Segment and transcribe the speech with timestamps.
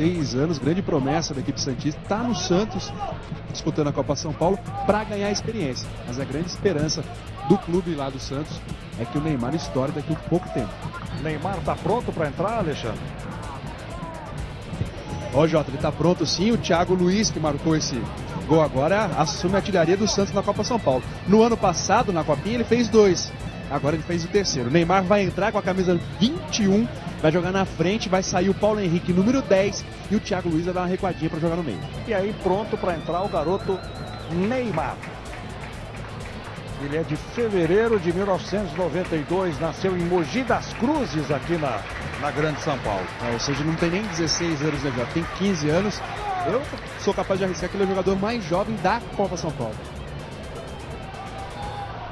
[0.00, 2.90] 16 anos, grande promessa da equipe Santista, está no Santos,
[3.52, 5.86] disputando a Copa São Paulo, para ganhar experiência.
[6.06, 7.04] Mas a grande esperança
[7.48, 8.58] do clube lá do Santos
[8.98, 10.70] é que o Neymar estoure daqui a pouco tempo.
[11.22, 13.00] Neymar está pronto para entrar, Alexandre?
[15.34, 16.50] Ó, Jota, ele está pronto sim.
[16.50, 18.00] O Thiago Luiz, que marcou esse
[18.48, 21.04] gol agora, assume a artilharia do Santos na Copa São Paulo.
[21.28, 23.30] No ano passado, na Copinha, ele fez dois.
[23.70, 24.68] Agora ele fez o terceiro.
[24.68, 26.88] O Neymar vai entrar com a camisa 21,
[27.20, 30.64] vai jogar na frente, vai sair o Paulo Henrique, número 10, e o Thiago Luiz
[30.64, 31.78] vai dar uma recuadinha para jogar no meio.
[32.06, 33.78] E aí, pronto para entrar o garoto
[34.32, 34.96] Neymar.
[36.82, 41.78] Ele é de fevereiro de 1992, nasceu em Mogi das Cruzes, aqui na,
[42.22, 43.04] na Grande São Paulo.
[43.28, 46.00] É, ou seja, não tem nem 16 anos, né, já tem 15 anos.
[46.46, 46.62] Eu
[47.00, 49.74] sou capaz de arriscar que ele é o jogador mais jovem da Copa São Paulo.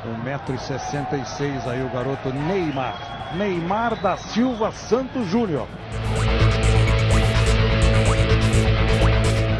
[0.06, 3.34] 1,66m aí o garoto Neymar.
[3.36, 5.66] Neymar da Silva Santos Júnior.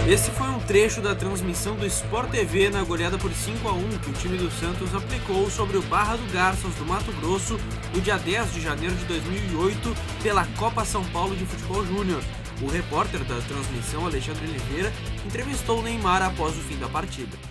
[0.09, 3.89] Esse foi um trecho da transmissão do Sport TV na goleada por 5 a 1
[3.99, 7.61] que o time do Santos aplicou sobre o Barra do Garças do Mato Grosso
[7.95, 12.23] no dia 10 de janeiro de 2008 pela Copa São Paulo de Futebol Júnior.
[12.63, 14.93] O repórter da transmissão, Alexandre Oliveira,
[15.27, 17.48] entrevistou o Neymar após o fim da partida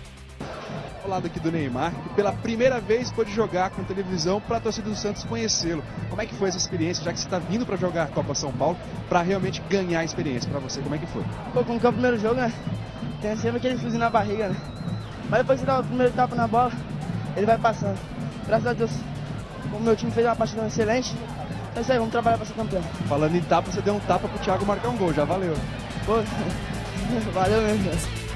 [1.02, 4.60] ao lado aqui do Neymar, que pela primeira vez pôde jogar com televisão para a
[4.60, 5.82] torcida do Santos conhecê-lo.
[6.08, 8.34] Como é que foi essa experiência, já que você está vindo para jogar a Copa
[8.34, 8.76] São Paulo,
[9.08, 10.80] para realmente ganhar a experiência para você?
[10.80, 11.22] Como é que foi?
[11.52, 12.52] Pô, como que é o primeiro jogo, né?
[13.20, 14.56] Tem sempre aquele friozinho na barriga, né?
[15.28, 16.72] Mas depois que dá o primeiro tapa na bola,
[17.36, 17.98] ele vai passando.
[18.46, 18.90] Graças a Deus,
[19.72, 21.14] o meu time fez uma partida excelente.
[21.76, 22.82] É isso aí, vamos trabalhar para ser campeão.
[23.08, 25.54] Falando em tapa, você deu um tapa pro Thiago marcar um gol, já valeu.
[26.06, 26.14] Pô,
[27.32, 28.27] valeu mesmo.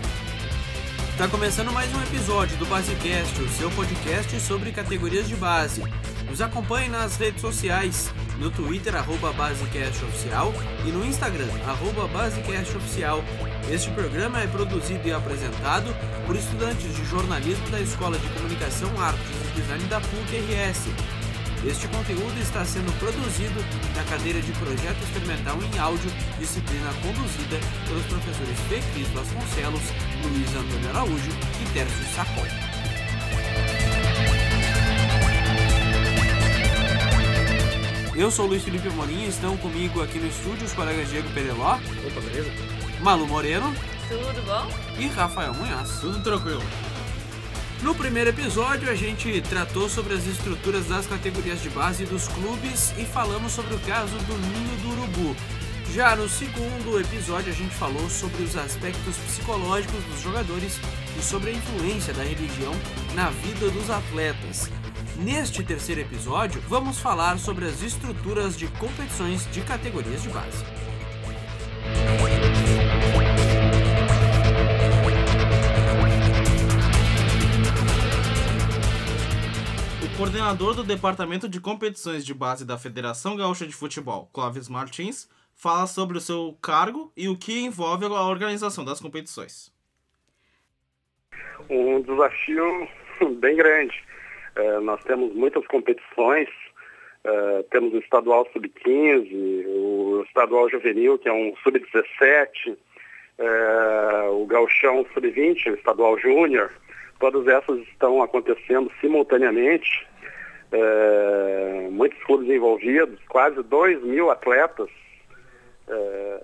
[1.23, 5.81] Está começando mais um episódio do Basecast, o seu podcast sobre categorias de base.
[6.29, 10.53] Nos acompanhe nas redes sociais, no Twitter, arroba BasecastOficial
[10.85, 13.23] e no Instagram, arroba BasecastOficial.
[13.71, 15.95] Este programa é produzido e apresentado
[16.27, 19.23] por estudantes de jornalismo da Escola de Comunicação, Artes
[19.53, 21.22] e Design da PUC-RS
[21.65, 23.61] este conteúdo está sendo produzido
[23.95, 28.59] na cadeira de Projeto Experimental em Áudio, disciplina conduzida pelos professores
[28.93, 29.83] Cris Vasconcelos,
[30.25, 31.31] Luiz Antônio Araújo
[31.61, 32.47] e Tércio Sacol.
[38.15, 41.75] Eu sou o Luiz Felipe e estão comigo aqui no estúdio os colegas Diego Pereló.
[41.75, 42.51] Opa, beleza?
[43.01, 43.75] Malu Moreno.
[44.09, 44.69] Tudo bom?
[44.99, 46.01] E Rafael Munhoz.
[46.01, 46.63] Tudo tranquilo.
[47.83, 52.95] No primeiro episódio, a gente tratou sobre as estruturas das categorias de base dos clubes
[52.97, 55.37] e falamos sobre o caso do Ninho do Urubu.
[55.93, 60.79] Já no segundo episódio, a gente falou sobre os aspectos psicológicos dos jogadores
[61.19, 62.73] e sobre a influência da religião
[63.17, 64.71] na vida dos atletas.
[65.17, 70.65] Neste terceiro episódio, vamos falar sobre as estruturas de competições de categorias de base.
[80.23, 85.85] Coordenador do Departamento de Competições de Base da Federação Gaúcha de Futebol, Clóvis Martins, fala
[85.89, 89.75] sobre o seu cargo e o que envolve a organização das competições.
[91.69, 92.89] Um desafio
[93.41, 94.01] bem grande.
[94.55, 96.49] É, nós temos muitas competições,
[97.25, 102.79] é, temos o estadual sub-15, o estadual juvenil, que é um sub-17,
[103.39, 106.71] é, o gauchão sub-20, o estadual júnior,
[107.19, 110.12] todas essas estão acontecendo simultaneamente
[110.73, 114.89] é, muitos clubes envolvidos, quase 2 mil atletas
[115.87, 116.41] é,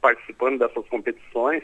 [0.00, 1.62] participando dessas competições.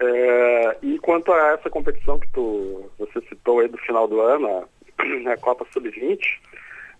[0.00, 4.46] É, e quanto a essa competição que tu, você citou aí do final do ano,
[4.46, 6.20] a, a Copa Sub-20,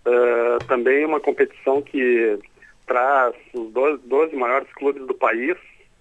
[0.06, 2.38] é, também uma competição que
[2.86, 5.56] traz os 12, 12 maiores clubes do país,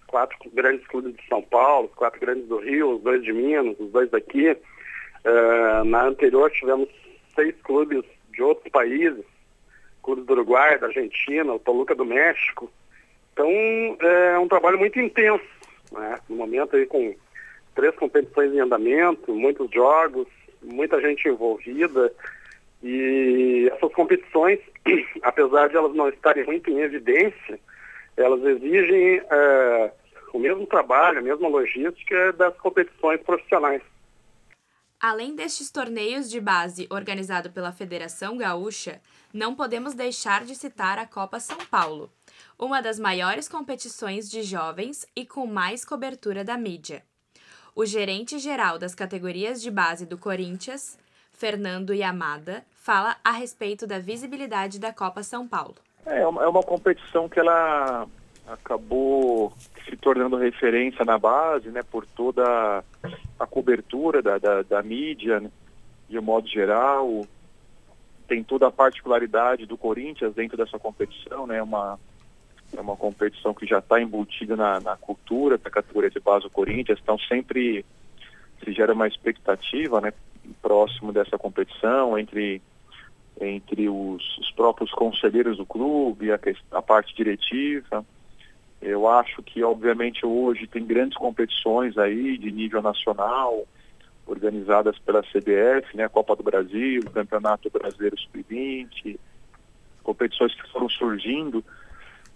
[0.07, 3.91] quatro grandes clubes de São Paulo, quatro grandes do Rio, os dois de Minas, os
[3.91, 4.55] dois daqui.
[5.85, 6.87] Na anterior tivemos
[7.37, 8.03] seis clubes
[8.33, 9.23] de outros países,
[10.03, 12.69] clubes do Uruguai, da Argentina, o Toluca do México.
[13.31, 13.47] Então
[14.01, 15.45] é um trabalho muito intenso,
[15.91, 16.19] né?
[16.27, 17.15] no momento aí com
[17.75, 20.27] três competições em andamento, muitos jogos,
[20.63, 22.11] muita gente envolvida.
[22.81, 24.59] E essas competições,
[25.21, 27.59] apesar de elas não estarem muito em evidência,
[28.15, 29.91] elas exigem é,
[30.33, 33.81] o mesmo trabalho, a mesma logística das competições profissionais.
[34.99, 38.99] Além destes torneios de base organizado pela Federação Gaúcha,
[39.31, 42.11] não podemos deixar de citar a Copa São Paulo,
[42.57, 47.03] uma das maiores competições de jovens e com mais cobertura da mídia.
[47.75, 50.97] O gerente geral das categorias de base do Corinthians,
[51.31, 55.75] Fernando Yamada, fala a respeito da visibilidade da Copa São Paulo.
[56.07, 58.07] É, uma, é uma competição que ela
[58.47, 59.53] acabou
[59.87, 62.83] se tornando referência na base, né, por toda
[63.39, 65.51] a cobertura da, da, da mídia, né,
[66.09, 67.25] de um modo geral.
[68.27, 71.99] Tem toda a particularidade do Corinthians dentro dessa competição, né, uma,
[72.75, 76.49] é uma competição que já está embutida na, na cultura da categoria de base do
[76.49, 77.85] Corinthians, então sempre
[78.63, 80.13] se gera uma expectativa, né,
[80.61, 82.61] próximo dessa competição entre
[83.39, 86.39] entre os, os próprios conselheiros do clube, a,
[86.71, 88.03] a parte diretiva.
[88.81, 93.65] Eu acho que, obviamente, hoje tem grandes competições aí de nível nacional,
[94.25, 99.17] organizadas pela CBF, né, Copa do Brasil, Campeonato Brasileiro Sub-20,
[100.03, 101.63] competições que foram surgindo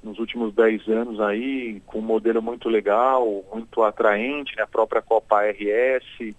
[0.01, 5.01] nos últimos 10 anos aí, com um modelo muito legal, muito atraente, né, a própria
[5.01, 6.35] Copa RS,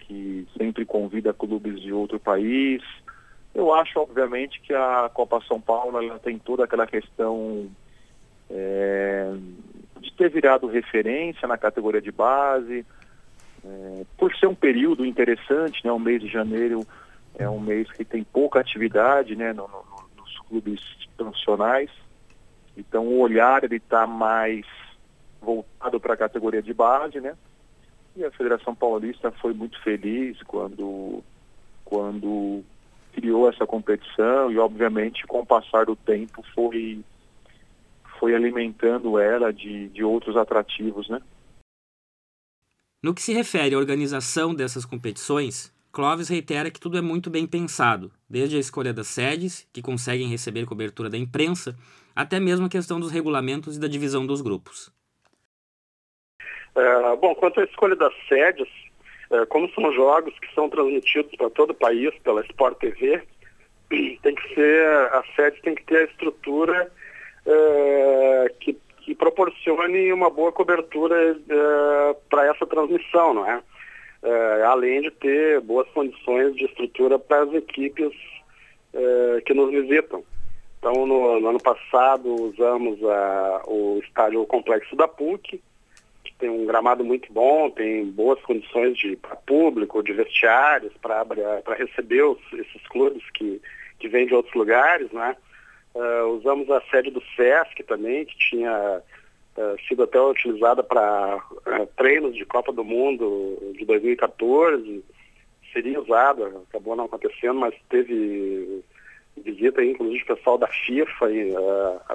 [0.00, 2.82] que sempre convida clubes de outro país.
[3.54, 7.70] Eu acho, obviamente, que a Copa São Paulo ela tem toda aquela questão
[8.52, 9.32] é,
[10.00, 12.84] de ter virado referência na categoria de base,
[13.64, 16.86] é, por ser um período interessante, né, o mês de janeiro
[17.38, 19.84] é um mês que tem pouca atividade né, no, no,
[20.16, 20.80] nos clubes
[21.16, 21.90] profissionais,
[22.76, 24.66] então o olhar está mais
[25.40, 27.34] voltado para a categoria de base, né?
[28.16, 31.22] E a Federação Paulista foi muito feliz quando,
[31.84, 32.62] quando
[33.12, 37.02] criou essa competição e obviamente com o passar do tempo foi
[38.22, 41.20] foi alimentando ela de, de outros atrativos, né?
[43.02, 47.48] No que se refere à organização dessas competições, Clóvis reitera que tudo é muito bem
[47.48, 51.76] pensado, desde a escolha das sedes, que conseguem receber cobertura da imprensa,
[52.14, 54.92] até mesmo a questão dos regulamentos e da divisão dos grupos.
[56.76, 58.68] É, bom, quanto à escolha das sedes,
[59.32, 63.20] é, como são jogos que são transmitidos para todo o país pela Sport TV,
[64.22, 66.92] tem que ser, a sede tem que ter a estrutura
[67.46, 73.62] é, que, que, proporcione uma boa cobertura é, para essa transmissão, não é?
[74.22, 74.62] é?
[74.64, 78.12] além de ter boas condições de estrutura para as equipes
[79.46, 80.22] que nos visitam.
[80.82, 85.62] Então, no, no ano passado, usamos a, o estádio Complexo da PUC,
[86.24, 91.22] que tem um gramado muito bom, tem boas condições para público, de vestiários, para
[91.78, 93.62] receber os, esses clubes que,
[94.00, 95.36] que vêm de outros lugares, né?
[95.94, 99.02] Uh, usamos a sede do SESC também, que tinha
[99.56, 105.04] uh, sido até utilizada para uh, treinos de Copa do Mundo de 2014.
[105.70, 108.82] Seria usada, acabou não acontecendo, mas teve
[109.36, 111.54] visita aí, inclusive o pessoal da FIFA e,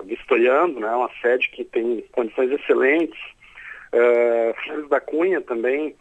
[0.06, 0.90] vistoriando, né?
[0.92, 3.20] Uma sede que tem condições excelentes.
[4.64, 5.96] Flores da Cunha também,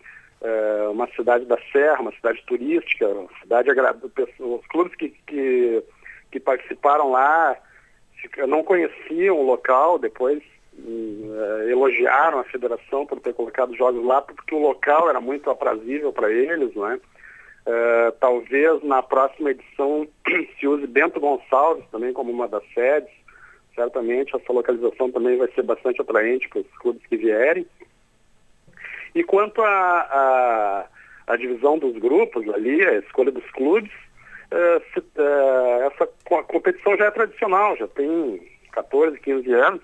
[0.91, 4.11] uma cidade da Serra, uma cidade turística, uma cidade agradável.
[4.39, 5.83] Os clubes que, que,
[6.31, 7.57] que participaram lá
[8.47, 10.43] não conheciam o local, depois
[10.79, 16.13] uh, elogiaram a federação por ter colocado jogos lá, porque o local era muito aprazível
[16.13, 17.01] para eles, né?
[17.67, 20.07] Uh, talvez na próxima edição
[20.59, 23.11] se use Bento Gonçalves também como uma das sedes.
[23.75, 27.67] Certamente essa localização também vai ser bastante atraente para os clubes que vierem.
[29.15, 30.87] E quanto à
[31.39, 33.91] divisão dos grupos ali, a escolha dos clubes,
[34.51, 34.83] é,
[35.17, 36.07] é, essa
[36.45, 38.41] competição já é tradicional, já tem
[38.73, 39.81] 14, 15 anos.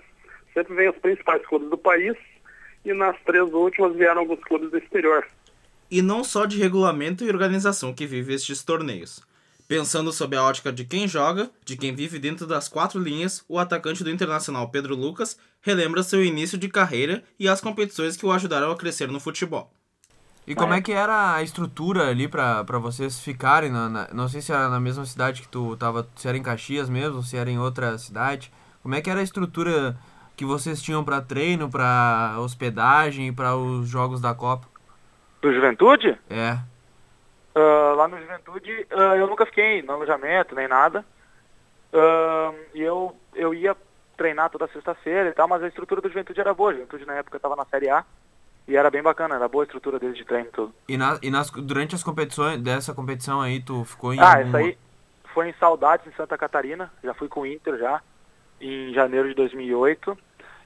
[0.53, 2.15] Sempre vem os principais clubes do país
[2.85, 5.25] e nas três últimas vieram alguns clubes do exterior.
[5.89, 9.21] E não só de regulamento e organização que vive estes torneios.
[9.67, 13.57] Pensando sob a ótica de quem joga, de quem vive dentro das quatro linhas, o
[13.57, 18.31] atacante do Internacional Pedro Lucas relembra seu início de carreira e as competições que o
[18.31, 19.71] ajudaram a crescer no futebol.
[20.45, 23.71] E como é que era a estrutura ali para vocês ficarem?
[23.71, 26.43] Na, na, não sei se era na mesma cidade que tu tava, se era em
[26.43, 28.51] Caxias mesmo, se era em outra cidade.
[28.81, 29.95] Como é que era a estrutura
[30.35, 34.67] que vocês tinham para treino, para hospedagem e para os jogos da Copa?
[35.41, 36.19] Do Juventude?
[36.29, 36.57] É.
[37.55, 41.05] Uh, lá no Juventude uh, eu nunca fiquei no alojamento nem nada.
[41.93, 43.77] Uh, e eu, eu ia
[44.17, 46.71] treinar toda sexta-feira e tal, mas a estrutura do Juventude era boa.
[46.71, 48.03] A Juventude na época estava na Série A.
[48.67, 50.73] E era bem bacana, era boa a estrutura deles de treino e tudo.
[50.87, 54.47] E, na, e nas, durante as competições, dessa competição aí, tu ficou em Ah, algum...
[54.47, 54.77] essa aí
[55.33, 56.91] foi em Saudades, em Santa Catarina.
[57.03, 58.01] Já fui com o Inter já,
[58.61, 60.17] em janeiro de 2008.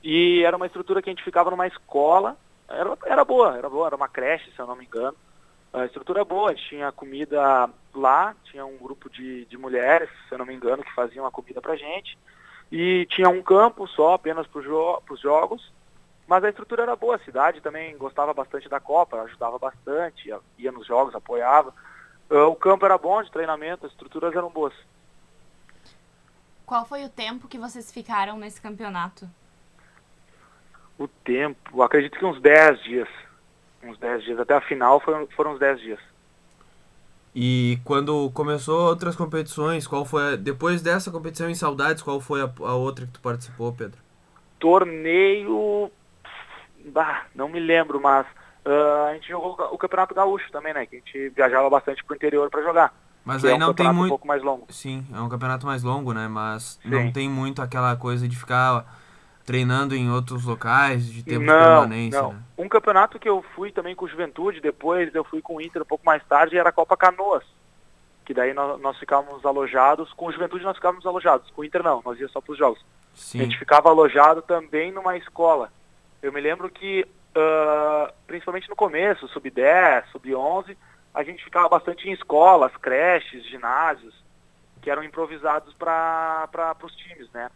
[0.03, 2.37] E era uma estrutura que a gente ficava numa escola.
[2.69, 5.15] Era, era boa, era boa, era uma creche, se eu não me engano.
[5.73, 10.37] A estrutura é boa, tinha comida lá, tinha um grupo de, de mulheres, se eu
[10.37, 12.17] não me engano, que faziam a comida pra gente.
[12.71, 15.71] E tinha um campo só, apenas para jo os jogos
[16.27, 20.71] mas a estrutura era boa, a cidade também gostava bastante da Copa, ajudava bastante, ia
[20.71, 21.73] nos jogos, apoiava.
[22.29, 24.73] Ah, o campo era bom de treinamento, as estruturas eram boas.
[26.65, 29.27] Qual foi o tempo que vocês ficaram nesse campeonato?
[30.99, 33.07] O tempo, acredito que uns 10 dias.
[33.81, 34.39] Uns 10 dias.
[34.39, 35.99] Até a final foram, foram uns 10 dias.
[37.33, 42.41] E quando começou outras competições, qual foi a, depois dessa competição em Saudades, qual foi
[42.41, 44.01] a, a outra que tu participou, Pedro?
[44.59, 45.91] Torneio,
[46.89, 48.25] bah, não me lembro, mas
[48.65, 50.85] uh, a gente jogou o Campeonato Gaúcho também, né?
[50.85, 52.93] Que a gente viajava bastante pro interior para jogar.
[53.27, 54.05] Mas aí é um não tem muito.
[54.05, 54.65] um pouco mais longo.
[54.69, 56.29] Sim, é um campeonato mais longo, né?
[56.29, 56.89] Mas Sim.
[56.89, 58.85] não tem muito aquela coisa de ficar
[59.45, 62.33] treinando em outros locais, de tempo de não, permanência, não.
[62.33, 62.39] né?
[62.57, 65.85] Um campeonato que eu fui também com Juventude, depois eu fui com o Inter um
[65.85, 67.43] pouco mais tarde, era a Copa Canoas.
[68.25, 72.01] Que daí nós, nós ficávamos alojados, com Juventude nós ficávamos alojados, com o Inter não,
[72.05, 72.79] nós ia só para os jogos.
[72.79, 73.39] A Sim.
[73.39, 75.71] gente ficava alojado também numa escola.
[76.21, 77.05] Eu me lembro que,
[77.35, 80.75] ah, principalmente no começo, sub-10, sub-11,
[81.13, 84.13] a gente ficava bastante em escolas, creches, ginásios,
[84.81, 87.49] que eram improvisados para os times, né?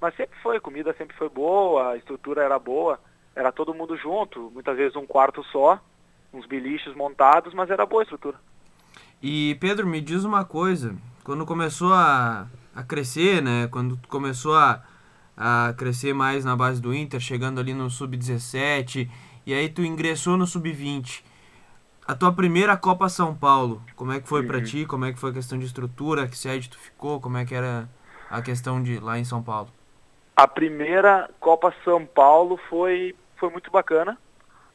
[0.00, 3.00] Mas sempre foi, comida sempre foi boa, a estrutura era boa,
[3.34, 5.80] era todo mundo junto, muitas vezes um quarto só,
[6.32, 8.36] uns biliches montados, mas era boa a estrutura.
[9.22, 13.68] E Pedro, me diz uma coisa, quando começou a, a crescer, né?
[13.68, 14.82] Quando começou a,
[15.36, 19.08] a crescer mais na base do Inter, chegando ali no sub-17,
[19.46, 21.24] e aí tu ingressou no sub-20.
[22.06, 24.62] A tua primeira Copa São Paulo, como é que foi Uhum.
[24.62, 24.84] ti?
[24.86, 26.28] Como é que foi a questão de estrutura?
[26.28, 27.20] Que sede tu ficou?
[27.20, 27.88] Como é que era
[28.30, 29.70] a questão de lá em São Paulo?
[30.36, 34.18] A primeira Copa São Paulo foi, foi muito bacana,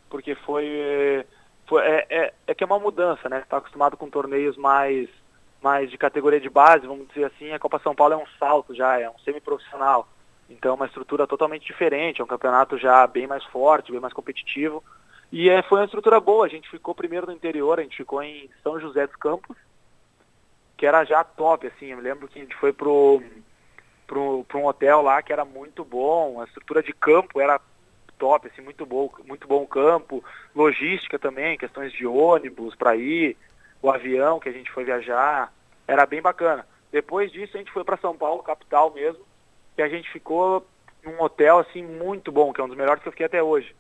[0.10, 1.26] porque foi,
[1.68, 3.40] foi é, é, é que é uma mudança, né?
[3.40, 5.08] Está acostumado com torneios mais,
[5.62, 8.74] mais de categoria de base, vamos dizer assim, a Copa São Paulo é um salto
[8.74, 10.08] já, é um semiprofissional.
[10.50, 14.14] Então é uma estrutura totalmente diferente, é um campeonato já bem mais forte, bem mais
[14.14, 14.84] competitivo.
[15.32, 18.22] E é, foi uma estrutura boa, a gente ficou primeiro no interior, a gente ficou
[18.24, 19.56] em São José dos Campos,
[20.76, 23.22] que era já top, assim, eu me lembro que a gente foi pro
[24.08, 27.62] para um hotel lá que era muito bom, a estrutura de campo era
[28.18, 30.24] top, assim, muito bom, muito bom campo,
[30.56, 33.38] logística também, questões de ônibus para ir,
[33.84, 35.54] o avião que a gente foi viajar,
[35.88, 36.68] era bem bacana.
[36.92, 39.24] Depois disso a gente foi para São Paulo, capital mesmo,
[39.80, 40.68] e a gente ficou
[41.04, 43.76] num hotel assim muito bom, que é um dos melhores que eu fiquei até hoje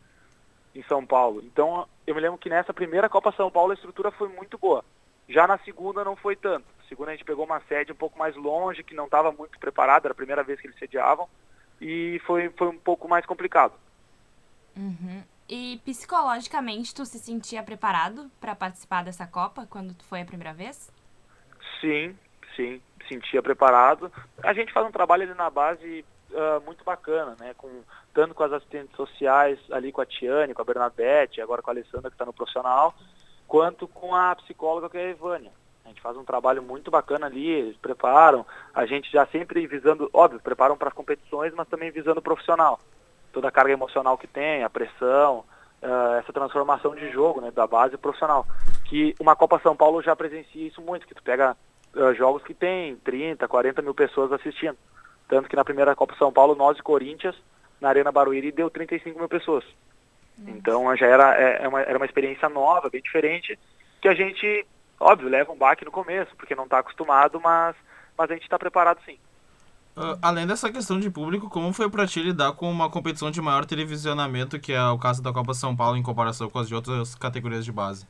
[0.74, 1.42] em São Paulo.
[1.44, 4.84] Então eu me lembro que nessa primeira Copa São Paulo a estrutura foi muito boa.
[5.28, 6.66] Já na segunda não foi tanto.
[6.80, 9.60] Na segunda a gente pegou uma sede um pouco mais longe, que não estava muito
[9.60, 11.28] preparada, era a primeira vez que eles sediavam,
[11.80, 13.74] e foi, foi um pouco mais complicado.
[14.76, 15.24] Uhum.
[15.48, 20.92] E psicologicamente, tu se sentia preparado para participar dessa Copa quando foi a primeira vez?
[21.82, 22.16] Sim,
[23.08, 24.12] sentia preparado.
[24.44, 27.54] A gente faz um trabalho ali na base ah, muito bacana, né?
[27.58, 27.70] Com,
[28.14, 31.74] tanto com as assistentes sociais, ali com a Tiane, com a Bernadette, agora com a
[31.74, 32.94] Alessandra que está no profissional,
[33.48, 35.52] quanto com a psicóloga que é a Evânia.
[35.86, 40.08] A gente faz um trabalho muito bacana ali, eles preparam, a gente já sempre visando,
[40.14, 42.80] óbvio, preparam para as competições, mas também visando o profissional.
[43.34, 45.44] Toda a carga emocional que tem, a pressão,
[45.82, 48.46] ah, essa transformação de jogo, né, da base profissional.
[48.86, 51.58] Que uma Copa São Paulo já presencia isso muito, que tu pega
[51.96, 54.78] ah, jogos que tem 30, 40 mil pessoas assistindo.
[55.28, 57.36] Tanto que na primeira Copa São Paulo, nós e Corinthians,
[57.80, 59.64] na Arena Barueri, deu 35 mil pessoas.
[60.48, 63.60] Então já era, é, é uma, era uma experiência nova, bem diferente,
[64.02, 64.66] que a gente,
[65.00, 67.76] óbvio, leva um baque no começo, porque não está acostumado, mas,
[68.18, 69.18] mas a gente está preparado sim.
[69.96, 73.42] Ah, além dessa questão de público, como foi pra ti lidar com uma competição de
[73.42, 76.76] maior televisionamento, que é o caso da Copa São Paulo, em comparação com as de
[76.76, 78.08] outras categorias de base?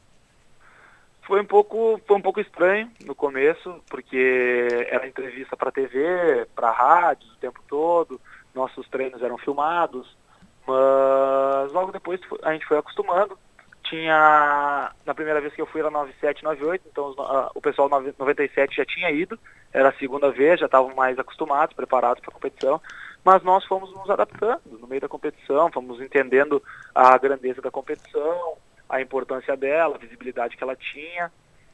[1.29, 6.71] Foi um pouco, foi um pouco estranho no começo, porque era entrevista para TV, para
[6.71, 8.19] rádio o tempo todo,
[8.51, 10.17] nossos treinos eram filmados,
[10.65, 13.38] mas logo depois a gente foi acostumando.
[13.83, 17.13] Tinha, na primeira vez que eu fui era 97, 98, então
[17.53, 19.38] o pessoal 9 97 já tinha ido,
[19.71, 22.81] era a segunda vez, já estavam mais acostumados, preparados para a competição,
[23.24, 26.59] mas nós fomos nos adaptando no meio da competição, fomos entendendo
[26.95, 28.57] a grandeza da competição,
[28.89, 31.31] a importância dela, a visibilidade que ela tinha,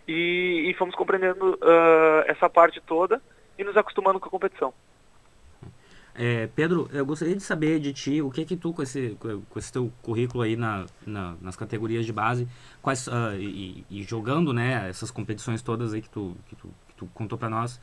[0.07, 3.21] e, e fomos compreendendo ah, essa parte toda
[3.57, 4.73] e nos acostumando com a competição.
[6.17, 9.59] É, Pedro, eu gostaria de saber de ti o que que tu, com esse, com
[9.59, 12.47] esse teu currículo aí na, na- nas categorias de base,
[12.81, 16.93] quais, ah, e, e jogando, né, essas competições todas aí que tu, que tu, que
[16.95, 17.81] tu contou para nós,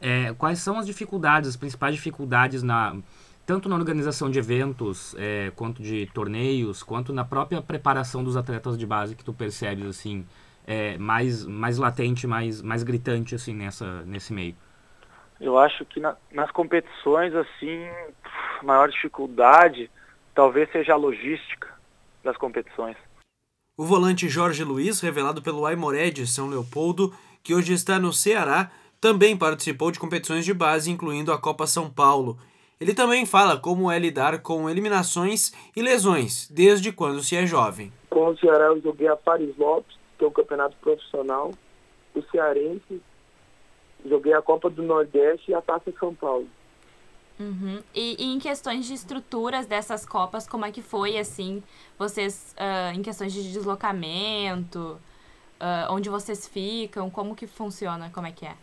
[0.00, 2.96] é, quais são as dificuldades, as principais dificuldades na
[3.44, 8.78] tanto na organização de eventos, é, quanto de torneios, quanto na própria preparação dos atletas
[8.78, 10.24] de base que tu percebes, assim,
[10.66, 14.54] é, mais, mais latente, mais, mais gritante, assim, nessa, nesse meio?
[15.40, 17.84] Eu acho que na- nas competições, assim,
[18.60, 19.90] a maior dificuldade
[20.34, 21.68] talvez seja a logística
[22.22, 22.96] das competições.
[23.76, 28.70] O volante Jorge Luiz, revelado pelo Aimoré de São Leopoldo, que hoje está no Ceará,
[29.00, 32.38] também participou de competições de base, incluindo a Copa São Paulo.
[32.82, 37.92] Ele também fala como é lidar com eliminações e lesões desde quando se é jovem.
[38.10, 41.52] Com o Ceará eu joguei a Paris Lopes, que é um campeonato profissional,
[42.12, 43.00] o Cearense,
[44.04, 46.48] joguei a Copa do Nordeste e a Taça São Paulo.
[47.38, 47.80] Uhum.
[47.94, 51.62] E, e, em questões de estruturas dessas copas, como é que foi, assim,
[51.96, 54.98] vocês, uh, em questões de deslocamento,
[55.60, 58.56] uh, onde vocês ficam, como que funciona, como é que é?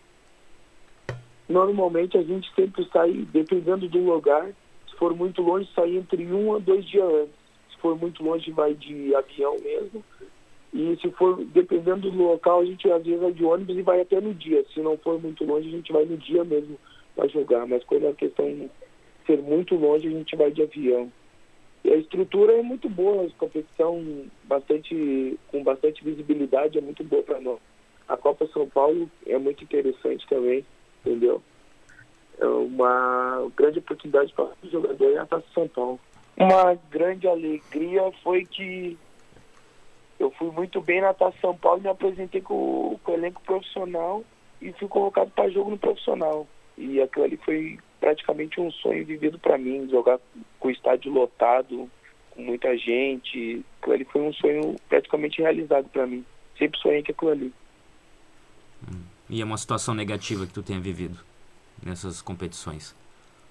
[1.49, 4.53] Normalmente a gente sempre sai, dependendo do lugar,
[4.87, 7.33] se for muito longe, sai entre um a dois dias antes.
[7.71, 10.03] Se for muito longe, vai de avião mesmo.
[10.71, 13.99] E se for, dependendo do local, a gente às vezes vai de ônibus e vai
[13.99, 14.63] até no dia.
[14.71, 16.77] Se não for muito longe, a gente vai no dia mesmo
[17.15, 17.65] para jogar.
[17.65, 18.69] Mas quando a questão de
[19.25, 21.11] ser muito longe, a gente vai de avião.
[21.83, 24.03] E a estrutura é muito boa, a competição
[24.43, 27.59] bastante, com bastante visibilidade é muito boa para nós.
[28.07, 30.63] A Copa São Paulo é muito interessante também
[31.09, 31.41] entendeu?
[32.39, 35.99] É uma grande oportunidade para o jogador em Taça São Paulo.
[36.37, 38.97] Uma grande alegria foi que
[40.19, 44.23] eu fui muito bem na Taça São Paulo, me apresentei com, com o elenco profissional
[44.61, 46.47] e fui colocado para jogo no profissional.
[46.77, 50.19] E aquilo ali foi praticamente um sonho vivido para mim, jogar
[50.59, 51.89] com o estádio lotado,
[52.31, 53.65] com muita gente.
[53.81, 56.23] Aquilo ali foi um sonho praticamente realizado para mim.
[56.57, 57.53] Sempre sonhei com aquilo ali.
[59.29, 61.19] E é uma situação negativa que tu tenha vivido
[61.83, 62.95] nessas competições?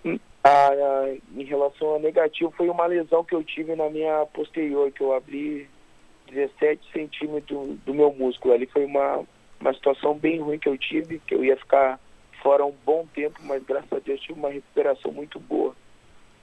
[0.05, 4.91] Hum, ah, em relação a negativo, foi uma lesão que eu tive na minha posterior,
[4.91, 5.69] que eu abri
[6.31, 8.55] 17 centímetros do meu músculo.
[8.55, 9.25] Ali foi uma,
[9.61, 12.01] uma situação bem ruim que eu tive, que eu ia ficar
[12.43, 15.75] fora um bom tempo, mas graças a Deus tive uma recuperação muito boa.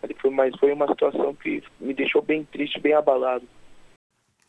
[0.01, 3.45] Ali foi, mas foi uma situação que me deixou bem triste, bem abalado.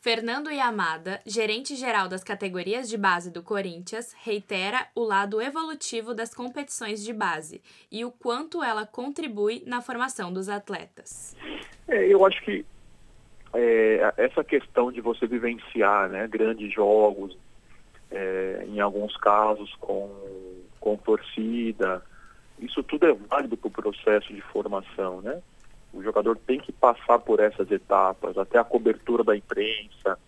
[0.06, 7.02] Fernando Yamada, gerente-geral das categorias de base do Corinthians, reitera o lado evolutivo das competições
[7.02, 7.60] de base
[7.90, 11.36] e o quanto ela contribui na formação dos atletas.
[11.88, 12.64] É, eu acho que
[13.52, 17.36] é, essa questão de você vivenciar né, grandes jogos,
[18.08, 20.08] é, em alguns casos com,
[20.78, 22.00] com torcida,
[22.60, 25.42] isso tudo é válido para o processo de formação, né?
[25.96, 30.18] O jogador tem que passar por essas etapas, até a cobertura da imprensa.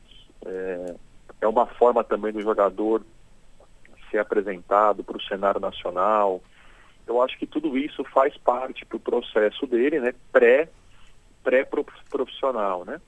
[0.46, 0.94] É,
[1.42, 3.02] é uma forma também do jogador
[4.10, 6.42] ser apresentado para o cenário nacional.
[7.06, 10.14] Eu acho que tudo isso faz parte do processo dele, né?
[10.32, 10.70] Pré,
[11.44, 12.98] pré-profissional, né?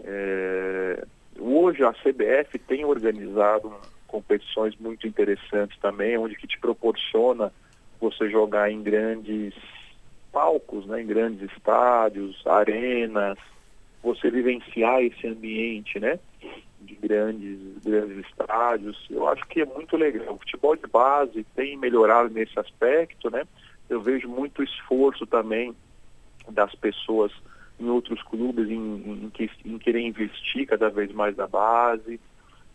[0.00, 1.06] É,
[1.38, 3.70] hoje a CBF tem organizado
[4.06, 7.52] competições muito interessantes também, onde que te proporciona
[8.00, 9.54] você jogar em grandes
[10.32, 13.38] palcos, né, em grandes estádios, arenas,
[14.02, 16.18] você vivenciar esse ambiente, né,
[16.80, 20.34] de grandes, grandes estádios, eu acho que é muito legal.
[20.34, 23.44] O futebol de base tem melhorado nesse aspecto, né?
[23.88, 25.74] Eu vejo muito esforço também
[26.48, 27.32] das pessoas
[27.80, 29.32] em outros clubes em, em,
[29.64, 32.20] em querer investir cada vez mais na base.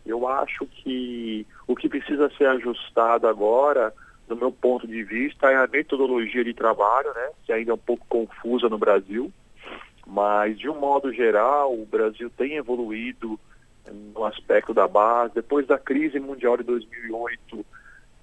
[0.04, 3.92] Eu acho que o que precisa ser ajustado agora
[4.26, 7.78] do meu ponto de vista, é a metodologia de trabalho, né, que ainda é um
[7.78, 9.32] pouco confusa no Brasil,
[10.06, 13.38] mas de um modo geral, o Brasil tem evoluído
[14.14, 15.34] no aspecto da base.
[15.34, 17.64] Depois da crise mundial de 2008,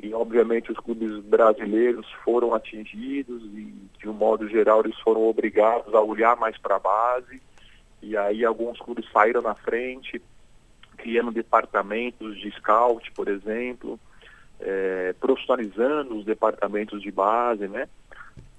[0.02, 5.94] e obviamente os clubes brasileiros foram atingidos e de um modo geral eles foram obrigados
[5.94, 7.40] a olhar mais para a base
[8.02, 10.20] e aí alguns clubes saíram na frente
[10.98, 14.00] criando departamentos de scout por exemplo
[14.62, 17.88] é, profissionalizando os departamentos de base, né?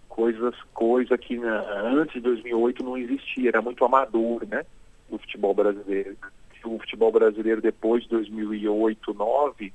[0.09, 4.65] Coisas, coisa que na, antes de 2008 não existia, era muito amador, né?
[5.09, 6.17] O futebol brasileiro.
[6.65, 9.73] O futebol brasileiro depois de 2008, 2009,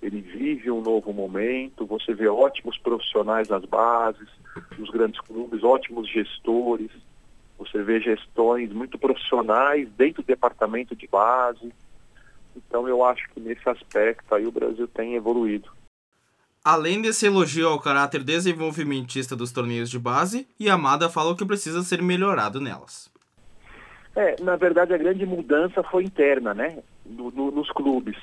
[0.00, 1.86] ele vive um novo momento.
[1.86, 4.28] Você vê ótimos profissionais nas bases,
[4.78, 6.90] nos grandes clubes, ótimos gestores.
[7.58, 11.72] Você vê gestões muito profissionais dentro do departamento de base
[12.56, 15.70] então eu acho que nesse aspecto aí o Brasil tem evoluído.
[16.64, 21.82] Além desse elogio ao caráter desenvolvimentista dos torneios de base, Yamada fala o que precisa
[21.82, 23.10] ser melhorado nelas.
[24.14, 26.82] É, na verdade a grande mudança foi interna, né?
[27.04, 28.16] No, no, nos clubes.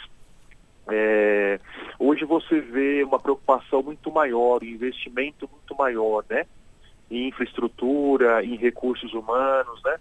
[0.88, 1.60] É,
[2.00, 6.46] hoje você vê uma preocupação muito maior, um investimento muito maior, né?
[7.12, 9.98] Em infraestrutura, em recursos humanos, né?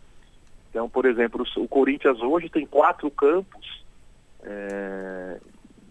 [0.70, 3.84] Então, por exemplo, o Corinthians hoje tem quatro campos
[4.48, 5.40] é,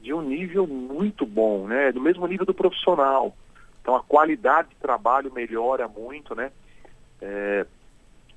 [0.02, 1.92] de um nível muito bom, né?
[1.92, 3.36] Do mesmo nível do profissional.
[3.82, 6.52] Então a qualidade de trabalho melhora muito, né?
[7.22, 7.66] É,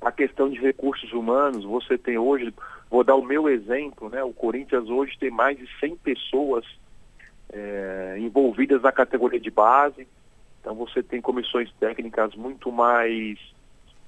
[0.01, 2.55] a questão de recursos humanos, você tem hoje,
[2.91, 4.23] vou dar o meu exemplo, né?
[4.23, 6.67] O Corinthians hoje tem mais de 100 pessoas
[7.53, 10.07] é, envolvidas na categoria de base.
[10.61, 13.39] Então você tem comissões técnicas muito mais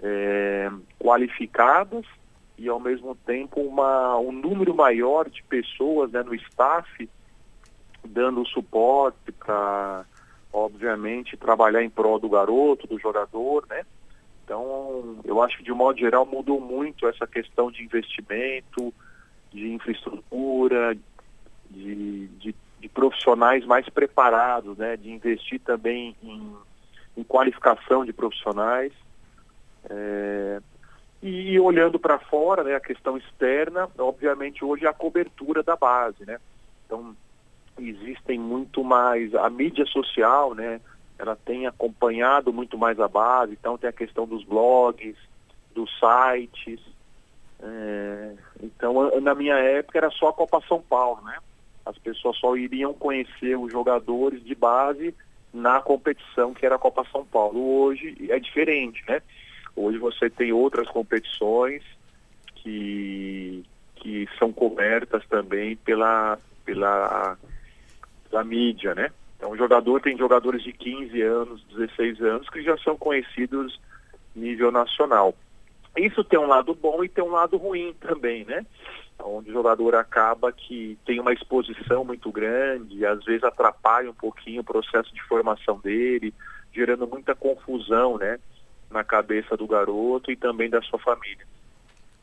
[0.02, 2.04] é, qualificadas
[2.62, 7.10] e ao mesmo tempo uma, um número maior de pessoas né, no staff
[8.04, 10.04] dando suporte para,
[10.52, 13.84] obviamente, trabalhar em prol do garoto, do jogador, né?
[14.44, 18.94] Então, eu acho que de um modo geral mudou muito essa questão de investimento,
[19.50, 20.96] de infraestrutura,
[21.68, 24.96] de, de, de profissionais mais preparados, né?
[24.96, 26.56] De investir também em,
[27.16, 28.92] em qualificação de profissionais.
[29.90, 30.60] É,
[31.22, 36.24] e, olhando para fora, né, a questão externa, obviamente hoje é a cobertura da base,
[36.26, 36.38] né?
[36.84, 37.14] Então,
[37.78, 40.80] existem muito mais a mídia social, né?
[41.16, 45.16] Ela tem acompanhado muito mais a base, então tem a questão dos blogs,
[45.72, 46.80] dos sites.
[47.62, 51.38] É, então, na minha época era só a Copa São Paulo, né?
[51.86, 55.14] As pessoas só iriam conhecer os jogadores de base
[55.54, 57.82] na competição que era a Copa São Paulo.
[57.82, 59.22] Hoje é diferente, né?
[59.74, 61.82] Hoje você tem outras competições
[62.56, 63.64] que,
[63.96, 67.36] que são cobertas também pela, pela,
[68.28, 69.10] pela mídia, né?
[69.36, 73.80] Então o jogador tem jogadores de 15 anos, 16 anos que já são conhecidos
[74.34, 75.34] nível nacional.
[75.96, 78.64] Isso tem um lado bom e tem um lado ruim também, né?
[79.18, 84.62] Onde o jogador acaba que tem uma exposição muito grande, às vezes atrapalha um pouquinho
[84.62, 86.32] o processo de formação dele,
[86.72, 88.38] gerando muita confusão, né?
[88.92, 91.46] Na cabeça do garoto e também da sua família.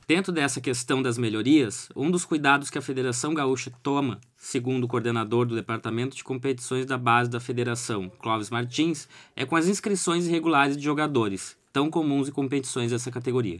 [0.10, 4.88] Dentro dessa questão das melhorias, um dos cuidados que a Federação Gaúcha toma, segundo o
[4.88, 10.26] coordenador do Departamento de Competições da Base da Federação, Clóvis Martins, é com as inscrições
[10.26, 13.60] irregulares de jogadores, tão comuns em competições dessa categoria.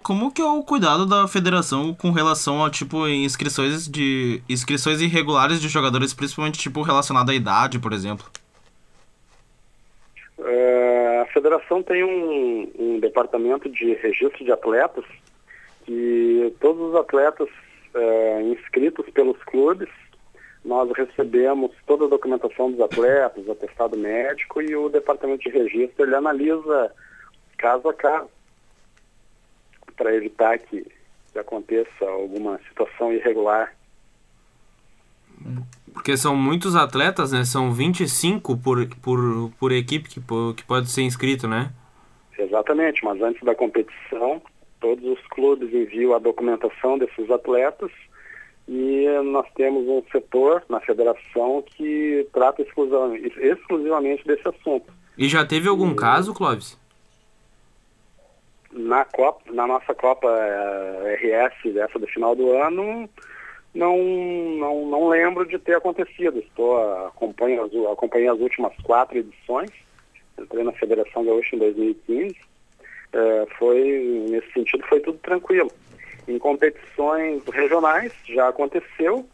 [0.00, 5.60] Como que é o cuidado da federação com relação a tipo inscrições de inscrições irregulares
[5.60, 8.24] de jogadores, principalmente tipo relacionado à idade, por exemplo?
[10.40, 15.04] É, a federação tem um, um, departamento de registro de atletas
[15.84, 17.48] que todos os atletas
[17.94, 19.88] é, inscritos pelos clubes,
[20.64, 26.14] nós recebemos toda a documentação dos atletas, atestado médico e o departamento de registro ele
[26.14, 26.92] analisa
[27.56, 28.30] caso a caso
[29.96, 30.86] para evitar que,
[31.32, 33.74] que aconteça alguma situação irregular.
[35.92, 37.44] Porque são muitos atletas, né?
[37.44, 40.20] São 25 por, por, por equipe que,
[40.56, 41.70] que pode ser inscrito, né?
[42.38, 44.40] Exatamente, mas antes da competição,
[44.80, 47.90] todos os clubes enviam a documentação desses atletas
[48.68, 54.92] e nós temos um setor na federação que trata exclusivamente, exclusivamente desse assunto.
[55.16, 56.78] E já teve algum e, caso, Clóvis?
[58.70, 63.08] Na, Copa, na nossa Copa eh, RS, dessa do final do ano,
[63.74, 66.38] não, não, não lembro de ter acontecido.
[66.38, 69.70] Estou acompanho as, as últimas quatro edições.
[70.38, 72.36] Entrei na Federação Gaúcha em 2015.
[73.12, 75.70] É, foi nesse sentido foi tudo tranquilo.
[76.26, 79.26] Em competições regionais já aconteceu.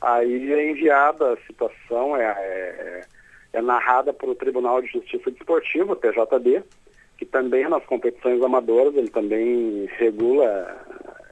[0.00, 3.04] Aí é enviada a situação, é, é,
[3.54, 6.62] é narrada para o Tribunal de Justiça Desportiva, TJD,
[7.16, 10.76] que também nas competições amadoras ele também regula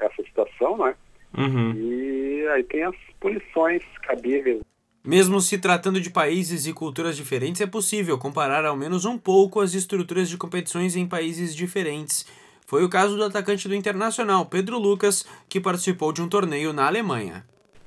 [0.00, 0.94] essa situação, né?
[1.36, 1.72] Uhum.
[1.74, 4.60] E aí tem as punições cabíveis.
[5.04, 9.60] Mesmo se tratando de países e culturas diferentes, é possível comparar ao menos um pouco
[9.60, 12.24] as estruturas de competições em países diferentes.
[12.66, 16.86] Foi o caso do atacante do Internacional, Pedro Lucas, que participou de um torneio na
[16.86, 17.44] Alemanha.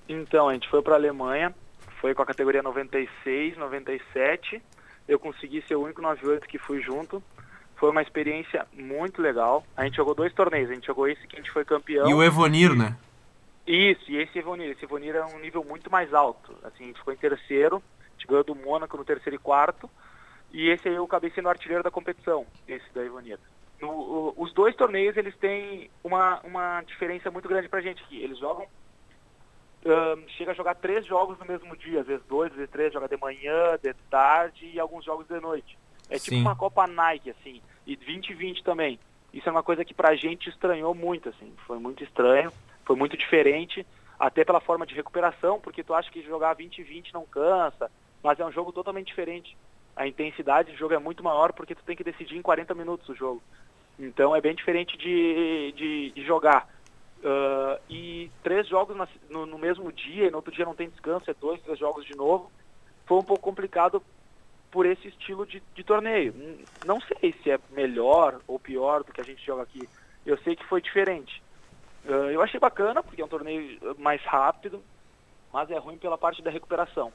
[0.07, 1.55] Então, a gente foi para a Alemanha,
[2.01, 4.61] foi com a categoria 96, 97.
[5.07, 7.23] Eu consegui ser o único 98 que fui junto.
[7.77, 9.65] Foi uma experiência muito legal.
[9.75, 10.69] A gente jogou dois torneios.
[10.69, 12.09] A gente jogou esse que a gente foi campeão.
[12.09, 12.95] E o Evonir, né?
[13.65, 14.69] Isso, e esse Evonir.
[14.71, 16.55] Esse Evonir é um nível muito mais alto.
[16.63, 19.89] Assim, a gente ficou em terceiro, a gente ganhou do Mônaco no terceiro e quarto.
[20.53, 23.39] E esse aí eu acabei sendo artilheiro da competição, esse da Evonir.
[23.81, 28.21] No, o, os dois torneios, eles têm uma, uma diferença muito grande pra gente aqui.
[28.21, 28.67] Eles jogam
[29.85, 32.93] um, chega a jogar três jogos no mesmo dia, às vezes dois, às vezes três,
[32.93, 35.77] joga de manhã, de tarde e alguns jogos de noite.
[36.09, 36.41] É tipo Sim.
[36.41, 38.99] uma Copa Nike, assim, e 2020 também.
[39.33, 42.51] Isso é uma coisa que pra gente estranhou muito, assim, foi muito estranho
[42.85, 43.85] foi muito diferente,
[44.19, 47.91] até pela forma de recuperação, porque tu acha que jogar 20-20 não cansa,
[48.23, 49.57] mas é um jogo totalmente diferente.
[49.95, 53.07] A intensidade do jogo é muito maior porque tu tem que decidir em 40 minutos
[53.09, 53.41] o jogo.
[53.97, 56.67] Então é bem diferente de, de, de jogar.
[57.19, 60.89] Uh, e três jogos na, no, no, mesmo dia, e no outro dia não tem
[60.89, 62.51] descanso, é dois, três jogos de novo.
[63.05, 64.03] Foi um pouco complicado
[64.69, 66.33] por esse estilo de, de torneio.
[66.85, 69.87] Não sei se é melhor ou pior do que a gente joga aqui.
[70.25, 71.41] Eu sei que foi diferente.
[72.07, 74.83] Uh, eu achei bacana, porque é um torneio mais rápido,
[75.51, 77.11] mas é ruim pela parte da recuperação.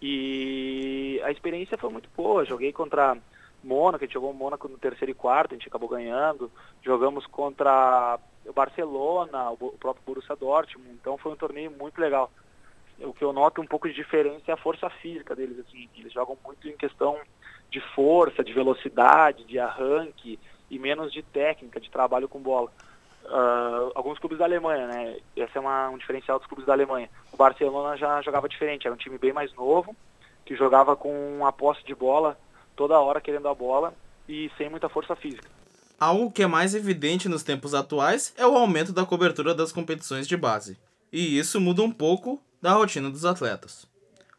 [0.00, 2.44] E a experiência foi muito boa.
[2.44, 3.16] Joguei contra
[3.62, 6.50] Mônaco, a gente jogou Mônaco no terceiro e quarto, a gente acabou ganhando.
[6.82, 10.90] Jogamos contra o Barcelona, o próprio Borussia Dortmund.
[10.90, 12.30] Então foi um torneio muito legal.
[13.00, 15.58] O que eu noto um pouco de diferença é a força física deles.
[15.60, 17.18] Assim, eles jogam muito em questão
[17.70, 20.38] de força, de velocidade, de arranque
[20.70, 22.72] e menos de técnica, de trabalho com bola.
[23.28, 25.18] Uh, alguns clubes da Alemanha, né?
[25.36, 27.10] Esse é uma, um diferencial dos clubes da Alemanha.
[27.30, 29.94] O Barcelona já jogava diferente, era um time bem mais novo,
[30.46, 32.38] que jogava com uma posse de bola
[32.74, 33.92] toda hora querendo a bola
[34.26, 35.46] e sem muita força física.
[36.00, 40.26] Algo que é mais evidente nos tempos atuais é o aumento da cobertura das competições
[40.26, 40.78] de base.
[41.12, 43.86] E isso muda um pouco da rotina dos atletas.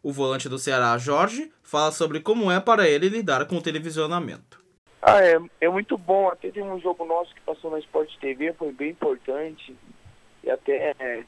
[0.01, 4.58] O volante do Ceará, Jorge, fala sobre como é para ele lidar com o televisionamento.
[5.01, 6.27] Ah, é, é muito bom.
[6.27, 9.75] Até tem um jogo nosso que passou na Sport TV, foi bem importante.
[10.43, 11.23] E até é,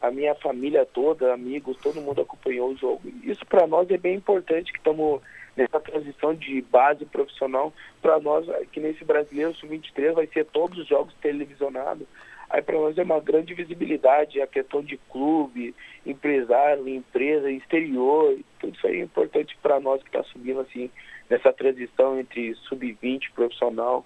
[0.00, 3.02] a minha família toda, amigos, todo mundo acompanhou o jogo.
[3.22, 5.20] Isso para nós é bem importante que estamos
[5.56, 10.86] nessa transição de base profissional, para nós, que nesse brasileiro sub-23 vai ser todos os
[10.86, 12.06] jogos televisionados.
[12.50, 18.76] Aí para nós é uma grande visibilidade, a questão de clube, empresário, empresa, exterior, tudo
[18.76, 20.90] isso aí é importante para nós que está subindo assim
[21.28, 24.04] nessa transição entre sub-20 e profissional.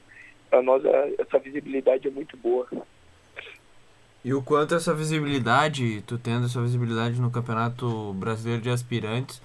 [0.48, 0.82] Para nós
[1.18, 2.66] essa visibilidade é muito boa.
[4.24, 9.40] E o quanto essa visibilidade, tu tendo essa visibilidade no Campeonato Brasileiro de Aspirantes,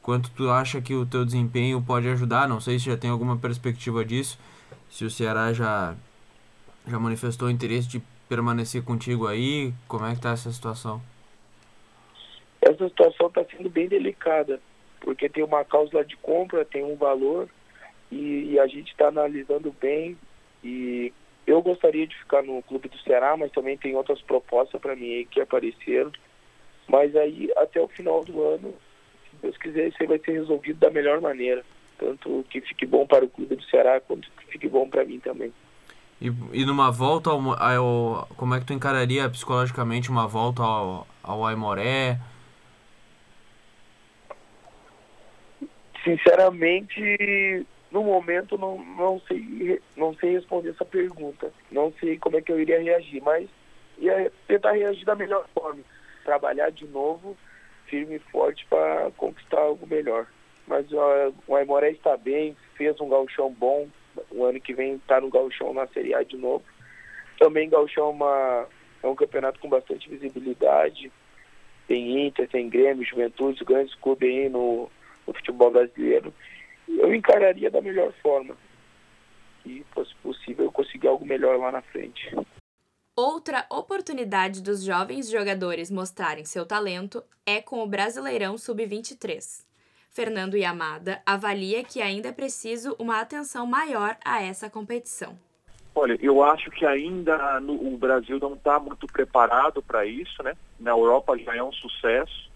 [0.00, 2.48] quanto tu acha que o teu desempenho pode ajudar?
[2.48, 4.38] Não sei se já tem alguma perspectiva disso,
[4.88, 5.96] se o Ceará já,
[6.86, 11.02] já manifestou interesse de permanecer contigo aí, como é que tá essa situação?
[12.60, 14.60] Essa situação está sendo bem delicada,
[15.00, 17.48] porque tem uma cláusula de compra, tem um valor,
[18.10, 20.16] e, e a gente está analisando bem,
[20.62, 21.12] e
[21.46, 25.26] eu gostaria de ficar no clube do Ceará, mas também tem outras propostas para mim
[25.30, 26.10] que apareceram,
[26.88, 28.74] mas aí até o final do ano
[29.42, 31.64] Deus quiser, isso aí vai ser resolvido da melhor maneira.
[31.98, 35.18] Tanto que fique bom para o clube do Ceará, quanto que fique bom para mim
[35.18, 35.52] também.
[36.20, 41.06] E, e numa volta ao, ao, Como é que tu encararia psicologicamente uma volta ao,
[41.22, 42.18] ao Aimoré?
[46.06, 51.52] Sinceramente, no momento não, não sei não sei responder essa pergunta.
[51.72, 53.48] Não sei como é que eu iria reagir, mas
[53.98, 55.82] ia tentar reagir da melhor forma.
[56.24, 57.36] Trabalhar de novo
[57.86, 60.26] firme e forte para conquistar algo melhor.
[60.66, 63.88] Mas ó, o Aimoré está bem, fez um gauchão bom,
[64.30, 66.64] o ano que vem está no gauchão na Série A de novo.
[67.38, 68.66] Também gauchão é, uma,
[69.02, 71.10] é um campeonato com bastante visibilidade,
[71.86, 74.90] tem Inter, tem Grêmio, Juventude, grandes clubes aí no,
[75.26, 76.32] no futebol brasileiro.
[76.88, 78.56] Eu encararia da melhor forma.
[79.64, 82.34] E, fosse possível, eu conseguir algo melhor lá na frente.
[83.16, 89.64] Outra oportunidade dos jovens jogadores mostrarem seu talento é com o Brasileirão Sub-23.
[90.10, 95.38] Fernando Yamada avalia que ainda é preciso uma atenção maior a essa competição.
[95.94, 100.54] Olha, eu acho que ainda no, o Brasil não está muito preparado para isso, né?
[100.78, 102.50] Na Europa já é um sucesso.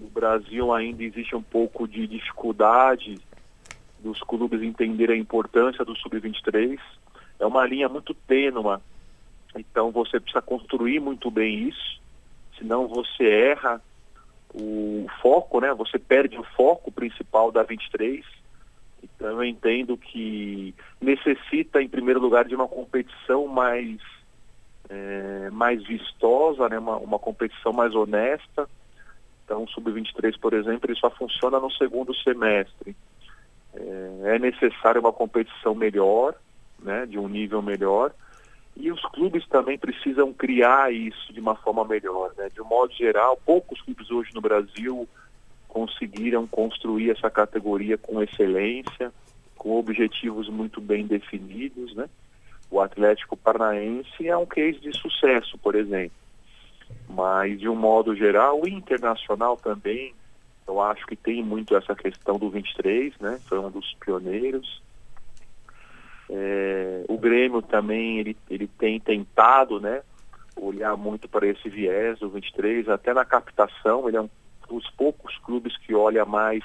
[0.00, 3.18] No Brasil ainda existe um pouco de dificuldade
[3.98, 6.78] dos clubes entenderem a importância do Sub-23.
[7.40, 8.80] É uma linha muito tênua
[9.56, 12.00] então você precisa construir muito bem isso,
[12.58, 13.82] senão você erra
[14.54, 15.72] o foco, né?
[15.74, 18.24] Você perde o foco principal da 23.
[19.02, 23.98] Então eu entendo que necessita, em primeiro lugar, de uma competição mais,
[24.88, 26.78] é, mais vistosa, né?
[26.78, 28.68] uma, uma competição mais honesta.
[29.48, 32.94] Então o Sub-23, por exemplo, ele só funciona no segundo semestre.
[33.74, 36.34] É, é necessário uma competição melhor,
[36.78, 37.06] né?
[37.06, 38.12] de um nível melhor.
[38.76, 42.30] E os clubes também precisam criar isso de uma forma melhor.
[42.36, 42.50] Né?
[42.52, 45.08] De um modo geral, poucos clubes hoje no Brasil
[45.66, 49.10] conseguiram construir essa categoria com excelência,
[49.56, 51.94] com objetivos muito bem definidos.
[51.94, 52.06] Né?
[52.70, 56.27] O Atlético Paranaense é um case de sucesso, por exemplo.
[57.08, 60.14] Mas, de um modo geral, o Internacional também,
[60.66, 63.40] eu acho que tem muito essa questão do 23, né?
[63.46, 64.82] foi um dos pioneiros.
[66.30, 70.02] É, o Grêmio também ele, ele tem tentado né,
[70.54, 74.28] olhar muito para esse viés do 23, até na captação, ele é um
[74.68, 76.62] dos poucos clubes que olha mais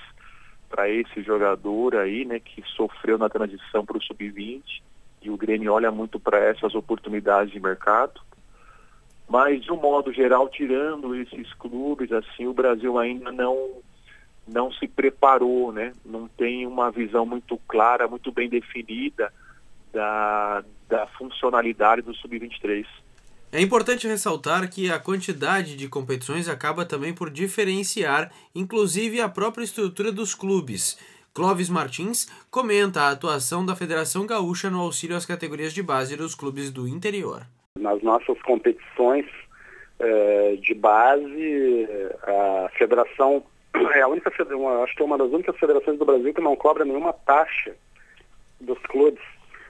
[0.70, 4.82] para esse jogador aí, né, que sofreu na transição para o sub-20,
[5.22, 8.20] e o Grêmio olha muito para essas oportunidades de mercado.
[9.28, 13.82] Mas de um modo geral, tirando esses clubes, assim, o Brasil ainda não
[14.46, 15.94] não se preparou, né?
[16.06, 19.32] Não tem uma visão muito clara, muito bem definida
[19.94, 22.86] da, da funcionalidade do Sub-23.
[23.52, 29.64] É importante ressaltar que a quantidade de competições acaba também por diferenciar, inclusive a própria
[29.64, 30.98] estrutura dos clubes.
[31.34, 36.36] Clóvis Martins comenta a atuação da Federação Gaúcha no auxílio às categorias de base dos
[36.36, 37.46] clubes do interior.
[37.84, 39.26] Nas nossas competições
[40.00, 41.88] eh, de base,
[42.24, 43.44] a federação
[43.94, 46.86] é a única, acho que é uma das únicas federações do Brasil que não cobra
[46.86, 47.76] nenhuma taxa
[48.62, 49.22] dos clubes.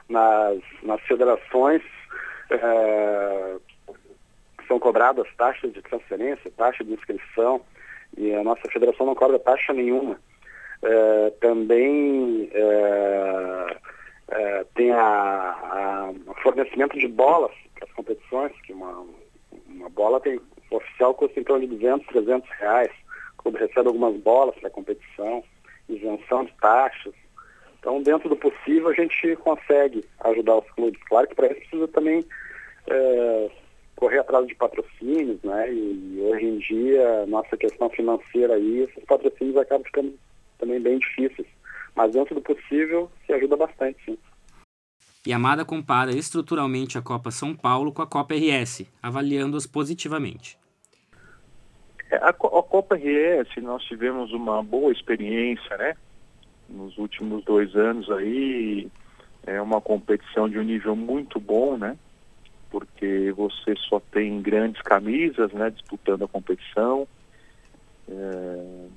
[0.07, 1.81] Nas, nas federações
[2.51, 3.55] eh,
[4.67, 7.61] são cobradas taxas de transferência, taxa de inscrição,
[8.15, 10.19] e a nossa federação não cobra taxa nenhuma.
[10.83, 13.77] É, também é,
[14.31, 19.05] é, tem a, a, fornecimento de bolas as competições, que uma,
[19.67, 20.39] uma bola tem
[20.71, 22.91] oficial custa em torno de 200, 300 reais.
[23.37, 25.43] O clube recebe algumas bolas para competição,
[25.87, 27.13] isenção de taxas.
[27.79, 31.01] Então, dentro do possível, a gente consegue ajudar os clubes.
[31.03, 32.25] Claro que para isso precisa também
[32.87, 33.51] é,
[33.95, 35.71] correr atrás de patrocínios, né?
[35.71, 40.17] E hoje em dia, nossa questão financeira aí, esses patrocínios acabam ficando
[40.57, 41.47] também bem difíceis.
[41.95, 44.17] Mas dentro do possível, se ajuda bastante, sim.
[45.25, 50.57] Yamada compara estruturalmente a Copa São Paulo com a Copa RS, avaliando-as positivamente.
[52.11, 55.95] É, a, Copa RS, nós tivemos uma boa experiência, né?
[56.69, 58.89] Nos últimos dois anos aí,
[59.45, 61.97] é uma competição de um nível muito bom, né?
[62.69, 65.69] Porque você só tem grandes camisas, né?
[65.69, 67.07] Disputando a competição.
[68.09, 68.87] É,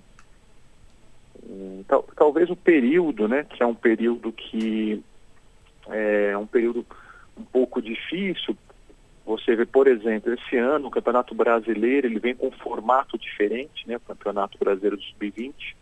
[1.87, 5.03] tal, talvez o período, né, que é um período que
[5.91, 6.85] é um período
[7.37, 8.57] um pouco difícil.
[9.25, 13.87] Você vê, por exemplo, esse ano o Campeonato Brasileiro ele vem com um formato diferente,
[13.87, 15.75] né, o Campeonato Brasileiro do Sub-20.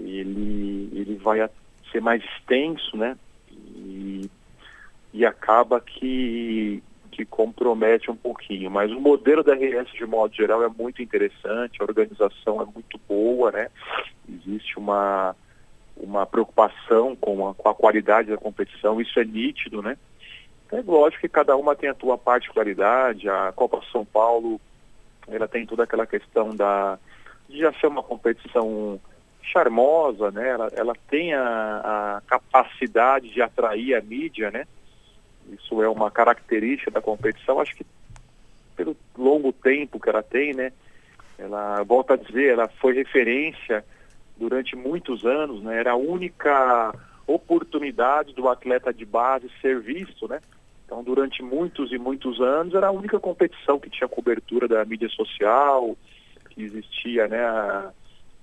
[0.00, 1.48] Ele ele vai
[1.90, 3.16] ser mais extenso, né,
[3.50, 4.30] e,
[5.12, 8.70] e acaba que que compromete um pouquinho.
[8.70, 12.98] Mas o modelo da RS, de modo geral, é muito interessante, a organização é muito
[13.06, 13.68] boa, né?
[14.26, 15.36] Existe uma,
[15.96, 19.96] uma preocupação com a, com a qualidade da competição, isso é nítido, né?
[20.70, 24.60] É lógico que cada uma tem a sua particularidade, a Copa São Paulo,
[25.28, 26.98] ela tem toda aquela questão da
[27.48, 28.98] de já ser uma competição
[29.42, 30.48] charmosa, né?
[30.48, 34.66] Ela, ela tem a, a capacidade de atrair a mídia, né?
[35.50, 37.84] isso é uma característica da competição, acho que
[38.76, 40.72] pelo longo tempo que ela tem, né?
[41.38, 43.84] Ela, volta a dizer, ela foi referência
[44.36, 45.78] durante muitos anos, né?
[45.78, 46.94] Era a única
[47.26, 50.40] oportunidade do atleta de base ser visto, né?
[50.84, 55.08] Então, durante muitos e muitos anos, era a única competição que tinha cobertura da mídia
[55.08, 55.96] social,
[56.50, 57.42] que existia, né?
[57.42, 57.92] A,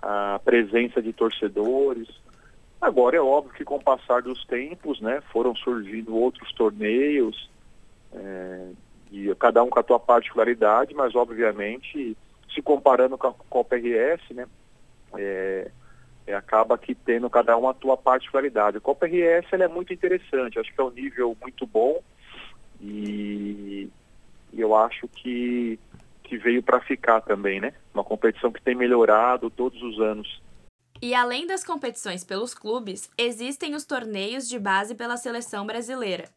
[0.02, 2.08] a presença de torcedores.
[2.82, 7.50] Agora é óbvio que com o passar dos tempos, né, foram surgindo outros torneios,
[8.14, 8.70] é,
[9.12, 12.16] e cada um com a sua particularidade, mas obviamente,
[12.54, 14.48] se comparando com a Copa RS, né,
[15.18, 15.70] é,
[16.30, 18.78] é, acaba que tendo cada um a sua particularidade.
[18.78, 22.00] A Copa RS é muito interessante, acho que é um nível muito bom
[22.80, 23.90] e,
[24.54, 25.80] e eu acho que,
[26.24, 27.74] que veio para ficar também, né?
[27.92, 30.40] Uma competição que tem melhorado todos os anos.
[31.02, 36.30] E além das competições pelos clubes, existem os torneios de base pela seleção brasileira.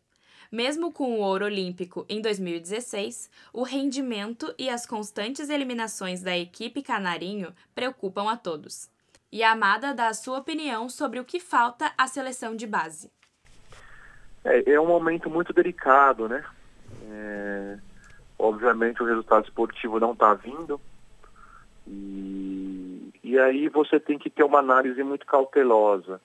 [0.50, 6.82] Mesmo com o ouro olímpico em 2016, o rendimento e as constantes eliminações da equipe
[6.82, 8.91] canarinho preocupam a todos.
[9.32, 13.10] E a Amada dá a sua opinião sobre o que falta à seleção de base.
[14.44, 16.44] É, é um momento muito delicado, né?
[17.10, 17.78] É,
[18.38, 20.78] obviamente o resultado esportivo não está vindo,
[21.86, 26.20] e, e aí você tem que ter uma análise muito cautelosa.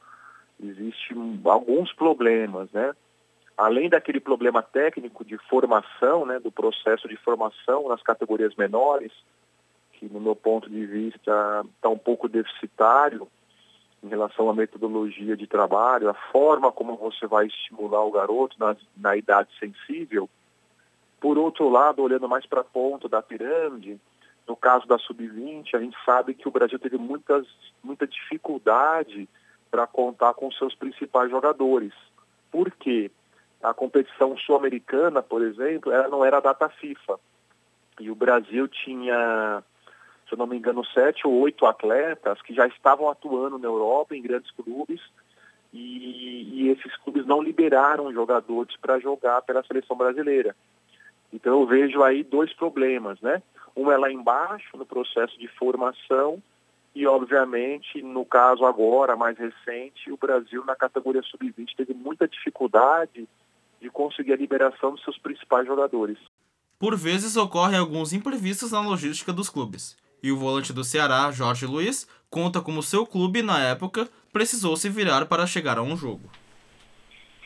[0.62, 2.94] Existem alguns problemas, né?
[3.58, 9.12] Além daquele problema técnico de formação, né, do processo de formação nas categorias menores,
[9.98, 13.28] que no meu ponto de vista está um pouco deficitário
[14.04, 18.76] em relação à metodologia de trabalho, a forma como você vai estimular o garoto na,
[18.96, 20.30] na idade sensível.
[21.20, 24.00] Por outro lado, olhando mais para a ponta da pirâmide,
[24.48, 27.46] no caso da Sub-20, a gente sabe que o Brasil teve muitas,
[27.84, 29.28] muita dificuldade
[29.70, 31.92] para contar com seus principais jogadores.
[32.52, 33.12] Por quê?
[33.62, 37.20] A competição sul-americana, por exemplo, ela não era data FIFA.
[38.00, 39.64] E o Brasil tinha,
[40.28, 44.16] se eu não me engano, sete ou oito atletas que já estavam atuando na Europa,
[44.16, 45.02] em grandes clubes,
[45.74, 50.56] e, e esses clubes não liberaram jogadores para jogar pela seleção brasileira.
[51.32, 53.42] Então eu vejo aí dois problemas, né?
[53.76, 56.42] Um é lá embaixo, no processo de formação,
[56.98, 63.28] e, obviamente, no caso agora, mais recente, o Brasil, na categoria sub-20, teve muita dificuldade
[63.80, 66.18] de conseguir a liberação dos seus principais jogadores.
[66.80, 69.96] Por vezes ocorrem alguns imprevistos na logística dos clubes.
[70.22, 74.90] E o volante do Ceará, Jorge Luiz, conta como seu clube, na época, precisou se
[74.90, 76.30] virar para chegar a um jogo.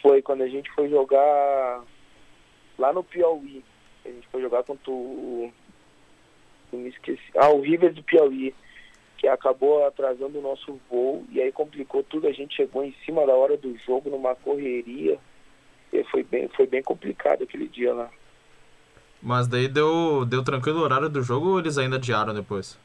[0.01, 1.83] Foi quando a gente foi jogar
[2.77, 3.63] lá no Piauí.
[4.03, 5.51] A gente foi jogar contra o.
[6.73, 7.21] Me esqueci.
[7.37, 8.55] Ah, o River do Piauí.
[9.17, 12.27] Que acabou atrasando o nosso voo e aí complicou tudo.
[12.27, 15.19] A gente chegou em cima da hora do jogo numa correria.
[15.93, 18.09] E foi bem, foi bem complicado aquele dia lá.
[19.21, 22.77] Mas daí deu, deu tranquilo o horário do jogo ou eles ainda adiaram depois?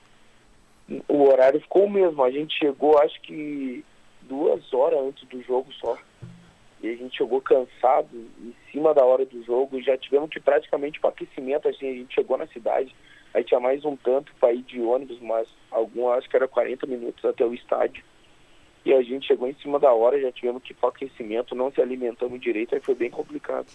[1.09, 2.23] O horário ficou o mesmo.
[2.23, 3.85] A gente chegou, acho que
[4.23, 5.97] duas horas antes do jogo só.
[6.83, 9.81] E a gente chegou cansado, em cima da hora do jogo.
[9.81, 12.95] Já tivemos que praticamente para aquecimento, assim, a gente chegou na cidade.
[13.33, 16.87] Aí tinha mais um tanto para ir de ônibus, mas algum acho que era 40
[16.87, 18.05] minutos até o estádio.
[18.85, 21.73] E a gente chegou em cima da hora, já tivemos que ir para aquecimento, não
[21.73, 23.67] se alimentamos direito, aí foi bem complicado.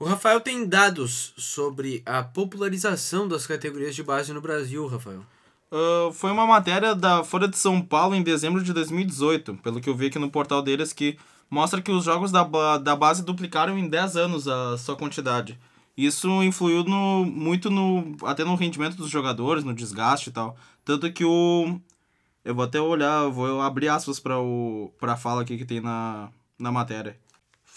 [0.00, 5.24] O Rafael tem dados sobre a popularização das categorias de base no Brasil, Rafael.
[5.72, 9.90] Uh, foi uma matéria da Folha de São Paulo em dezembro de 2018, pelo que
[9.90, 11.18] eu vi aqui no portal deles, que
[11.50, 12.44] mostra que os jogos da,
[12.78, 15.58] da base duplicaram em 10 anos a sua quantidade.
[15.96, 20.56] Isso influiu no, muito no até no rendimento dos jogadores, no desgaste e tal.
[20.84, 21.76] Tanto que o.
[22.44, 24.36] Eu vou até olhar, vou abrir aspas para
[25.12, 27.18] a fala aqui que tem na, na matéria.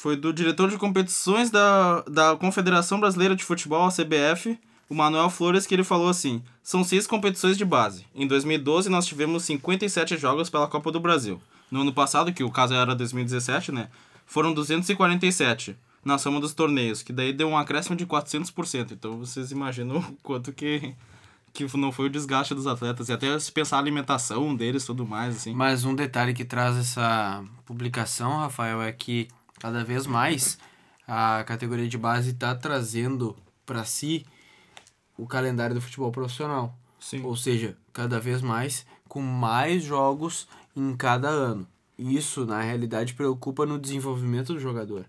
[0.01, 4.57] Foi do diretor de competições da, da Confederação Brasileira de Futebol, a CBF,
[4.89, 8.07] o Manuel Flores, que ele falou assim: são seis competições de base.
[8.15, 11.39] Em 2012 nós tivemos 57 jogos pela Copa do Brasil.
[11.69, 13.89] No ano passado, que o caso era 2017, né?
[14.25, 18.93] Foram 247 na soma dos torneios, que daí deu um acréscimo de 400%.
[18.93, 20.95] Então vocês imaginam o quanto que,
[21.53, 23.07] que não foi o desgaste dos atletas.
[23.07, 25.53] E até se pensar a alimentação deles tudo mais, assim.
[25.53, 29.27] Mas um detalhe que traz essa publicação, Rafael, é que
[29.61, 30.57] cada vez mais
[31.07, 33.35] a categoria de base está trazendo
[33.65, 34.25] para si
[35.17, 36.75] o calendário do futebol profissional.
[36.99, 37.23] Sim.
[37.23, 41.67] Ou seja, cada vez mais com mais jogos em cada ano.
[41.97, 45.05] Isso, na realidade, preocupa no desenvolvimento do jogador.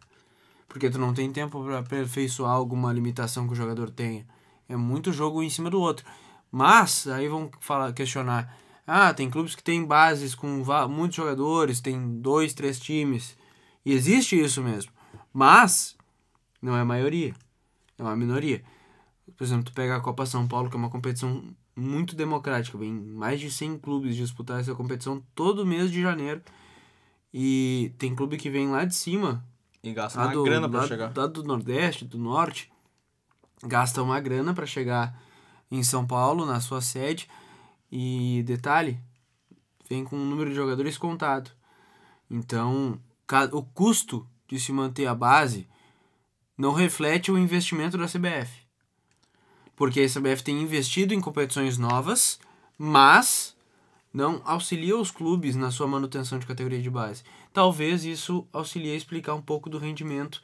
[0.69, 4.27] Porque tu não tem tempo para aperfeiçoar alguma limitação que o jogador tenha.
[4.69, 6.05] É muito jogo em cima do outro.
[6.51, 8.55] Mas, aí vão falar, questionar.
[8.87, 10.49] Ah, tem clubes que tem bases com
[10.91, 13.37] muitos jogadores, tem dois, três times.
[13.85, 14.93] E existe isso mesmo.
[15.33, 15.97] Mas,
[16.61, 17.35] não é a maioria.
[17.99, 18.63] É uma minoria.
[19.37, 22.79] Por exemplo, tu pega a Copa São Paulo, que é uma competição muito democrática.
[22.79, 26.43] Vem mais de 100 clubes disputar essa competição todo mês de janeiro.
[27.33, 29.45] E tem clube que vem lá de cima.
[29.83, 31.13] E gasta uma do, grana para chegar.
[31.17, 32.71] Lá do Nordeste, do Norte.
[33.65, 35.19] Gasta uma grana para chegar
[35.71, 37.29] em São Paulo, na sua sede.
[37.91, 38.99] E detalhe,
[39.89, 41.51] vem com um número de jogadores contado.
[42.31, 42.99] Então,
[43.53, 45.69] o custo de se manter a base
[46.57, 48.63] não reflete o investimento da CBF
[49.83, 52.39] porque a CBF tem investido em competições novas,
[52.79, 53.57] mas
[54.15, 57.25] não auxilia os clubes na sua manutenção de categoria de base.
[57.53, 60.41] Talvez isso auxilie a explicar um pouco do rendimento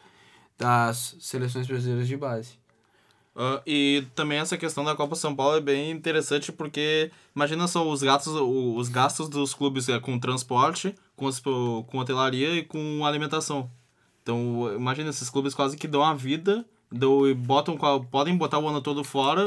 [0.59, 2.59] das seleções brasileiras de base.
[3.39, 7.89] Uh, e também essa questão da Copa São Paulo é bem interessante porque imagina só
[7.89, 11.31] os gastos, os gastos dos clubes é, com transporte, com,
[11.85, 13.71] com hotelaria e com alimentação.
[14.25, 17.79] Então imagina esses clubes quase que dão a vida do, botam,
[18.11, 19.43] podem botar o ano todo fora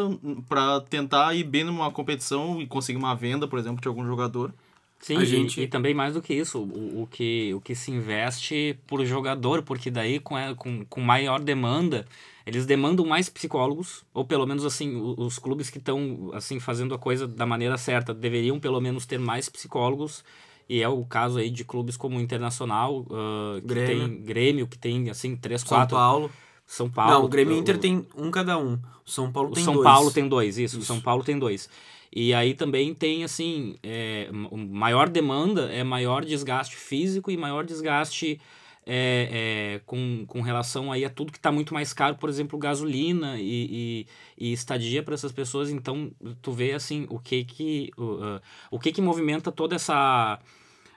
[0.48, 4.54] para tentar ir bem numa competição e conseguir uma venda, por exemplo, de algum jogador.
[5.02, 5.60] Sim, a gente...
[5.60, 9.64] e, também mais do que isso, o, o, que, o que se investe por jogador,
[9.64, 12.06] porque daí com, com, com maior demanda,
[12.46, 17.00] eles demandam mais psicólogos, ou pelo menos assim, os, clubes que estão assim fazendo a
[17.00, 20.24] coisa da maneira certa deveriam pelo menos ter mais psicólogos,
[20.68, 24.08] e é o caso aí de clubes como o Internacional, uh, que Grêmio.
[24.08, 25.96] tem Grêmio, que tem assim, três, São quatro...
[25.96, 26.32] Paulo
[26.72, 27.12] são Paulo.
[27.12, 28.80] Não, o Grêmio e Inter tem um cada um.
[29.06, 29.84] O São Paulo tem São dois.
[29.84, 30.86] São Paulo tem dois, isso, isso.
[30.86, 31.70] São Paulo tem dois.
[32.14, 38.39] E aí também tem, assim, é, maior demanda é maior desgaste físico e maior desgaste
[38.86, 42.57] é, é, com, com relação aí a tudo que está muito mais caro, por exemplo,
[42.57, 44.05] gasolina e,
[44.38, 45.69] e, e estadia para essas pessoas.
[45.69, 46.11] Então,
[46.41, 50.39] tu vê, assim, o que que, uh, o que, que movimenta toda essa,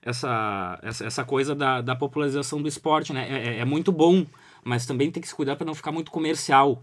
[0.03, 3.27] essa, essa, essa coisa da, da popularização do esporte, né?
[3.29, 4.27] É, é, é muito bom
[4.65, 6.83] mas também tem que se cuidar para não ficar muito comercial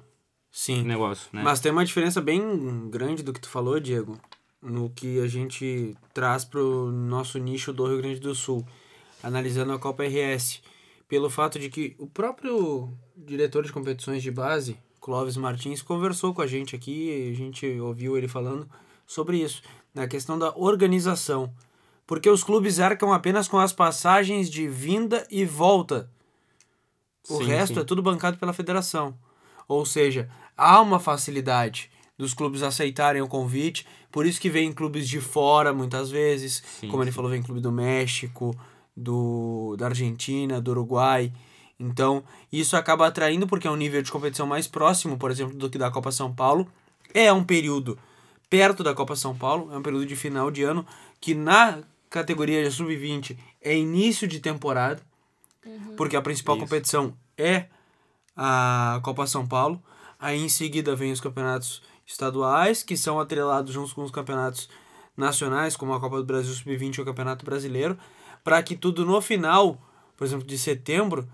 [0.51, 0.81] Sim.
[0.81, 1.41] o negócio, né?
[1.43, 4.19] Mas tem uma diferença bem grande do que tu falou, Diego,
[4.61, 8.65] no que a gente traz pro nosso nicho do Rio Grande do Sul,
[9.23, 10.61] analisando a Copa RS,
[11.11, 16.41] pelo fato de que o próprio diretor de competições de base, Clóvis Martins, conversou com
[16.41, 18.65] a gente aqui, a gente ouviu ele falando
[19.05, 19.61] sobre isso,
[19.93, 21.53] na questão da organização.
[22.07, 26.09] Porque os clubes arcam apenas com as passagens de vinda e volta
[27.29, 27.81] o sim, resto sim.
[27.81, 29.13] é tudo bancado pela federação.
[29.67, 35.09] Ou seja, há uma facilidade dos clubes aceitarem o convite, por isso que vem clubes
[35.09, 38.57] de fora muitas vezes, Sim, como ele falou, vem clube do México,
[39.01, 41.31] do da Argentina, do Uruguai.
[41.79, 45.69] Então, isso acaba atraindo porque é um nível de competição mais próximo, por exemplo, do
[45.69, 46.67] que da Copa São Paulo.
[47.13, 47.97] É um período
[48.49, 50.85] perto da Copa São Paulo, é um período de final de ano
[51.19, 51.79] que na
[52.09, 55.01] categoria de sub-20 é início de temporada,
[55.95, 56.65] porque a principal Isso.
[56.65, 57.65] competição é
[58.35, 59.81] a Copa São Paulo.
[60.19, 64.69] Aí em seguida vem os campeonatos estaduais, que são atrelados juntos com os campeonatos
[65.15, 67.97] nacionais, como a Copa do Brasil Sub-20 e o Campeonato Brasileiro,
[68.43, 69.79] para que tudo no final,
[70.17, 71.27] por exemplo, de setembro,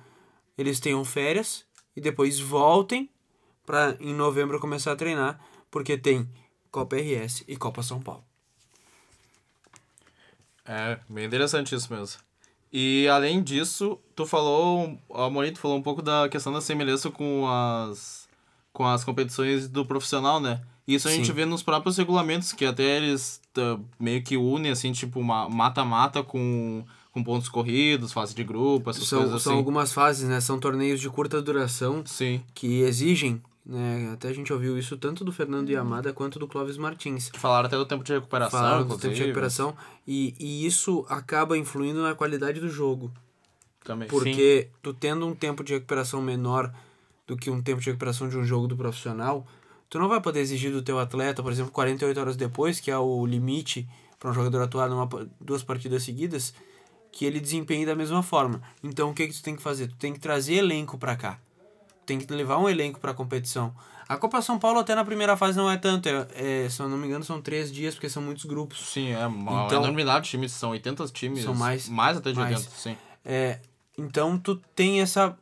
[0.58, 3.10] eles tenham férias e depois voltem
[3.66, 5.40] para em novembro começar a treinar,
[5.70, 6.30] porque tem
[6.72, 8.24] Copa RS e Copa São Paulo.
[10.66, 12.22] É, bem interessante isso mesmo.
[12.72, 17.48] E além disso, tu falou, a Morito falou um pouco da questão da semelhança com
[17.48, 18.28] as
[18.74, 20.62] com as competições do profissional, né?
[20.88, 21.34] Isso a gente Sim.
[21.34, 23.42] vê nos próprios regulamentos, que até eles
[24.00, 26.86] meio que unem, assim, tipo, mata-mata com,
[27.18, 29.58] com pontos corridos, fase de grupo, essas São, coisas são assim.
[29.58, 30.40] algumas fases, né?
[30.40, 32.44] São torneios de curta duração Sim.
[32.54, 34.12] que exigem, né?
[34.14, 37.32] Até a gente ouviu isso tanto do Fernando Yamada quanto do Clóvis Martins.
[37.34, 39.76] Falaram até do tempo de recuperação, Falaram do tempo de recuperação
[40.08, 43.12] e, e isso acaba influindo na qualidade do jogo.
[43.84, 44.08] Também.
[44.08, 46.72] Porque tu tendo um tempo de recuperação menor
[47.26, 49.46] do que um tempo de recuperação de um jogo do profissional,
[49.90, 52.98] tu não vai poder exigir do teu atleta, por exemplo, 48 horas depois, que é
[52.98, 53.88] o limite
[54.20, 55.08] para um jogador atuar numa,
[55.40, 56.54] duas partidas seguidas,
[57.18, 58.62] que ele desempenhe da mesma forma.
[58.84, 59.88] Então o que, que tu tem que fazer?
[59.88, 61.40] Tu tem que trazer elenco para cá.
[61.90, 63.74] Tu tem que levar um elenco para a competição.
[64.08, 66.28] A Copa São Paulo até na primeira fase não é tanto, é,
[66.66, 68.92] é, se eu não me engano são três dias, porque são muitos grupos.
[68.94, 71.44] Sim, é uma Então- enormidade de times, são 80 times.
[71.44, 72.56] São mais- Mais até de mais.
[72.56, 72.96] 80, sim.
[73.26, 73.60] É,
[73.98, 75.36] então tu tem essa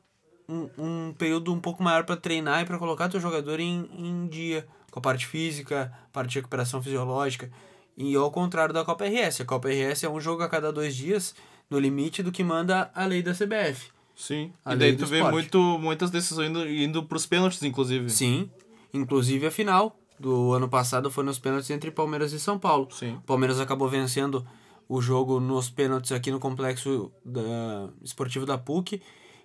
[0.48, 4.28] um, um período um pouco maior para treinar e para colocar teu jogador em, em
[4.28, 7.52] dia com a parte física, parte de recuperação fisiológica.
[7.98, 10.96] E ao contrário da Copa RS, a Copa RS é um jogo a cada dois
[10.96, 11.36] dias
[11.70, 13.90] no limite do que manda a lei da CBF.
[14.16, 14.54] Sim.
[14.64, 15.34] A e daí tu vê esporte.
[15.34, 18.10] muito, muitas decisões indo, indo pros pênaltis, inclusive.
[18.10, 18.50] Sim,
[18.94, 22.88] inclusive a final do ano passado foi nos pênaltis entre Palmeiras e São Paulo.
[22.92, 23.16] Sim.
[23.16, 24.46] O Palmeiras acabou vencendo
[24.88, 29.02] o jogo nos pênaltis aqui no complexo da, esportivo da PUC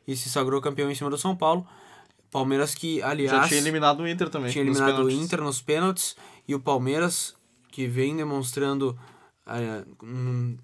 [0.06, 1.66] e se sagrou campeão em cima do São Paulo.
[2.30, 4.52] Palmeiras que, aliás, Já tinha eliminado o Inter também.
[4.52, 5.10] tinha eliminado o.
[5.10, 6.14] Inter nos pênaltis
[6.46, 7.34] e o Palmeiras
[7.72, 8.96] que vem demonstrando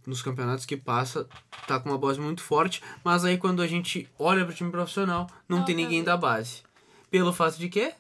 [0.07, 1.29] nos campeonatos que passa
[1.67, 4.71] tá com uma base muito forte, mas aí quando a gente olha para o time
[4.71, 6.63] profissional não tem ninguém da base.
[7.11, 7.93] Pelo fato de que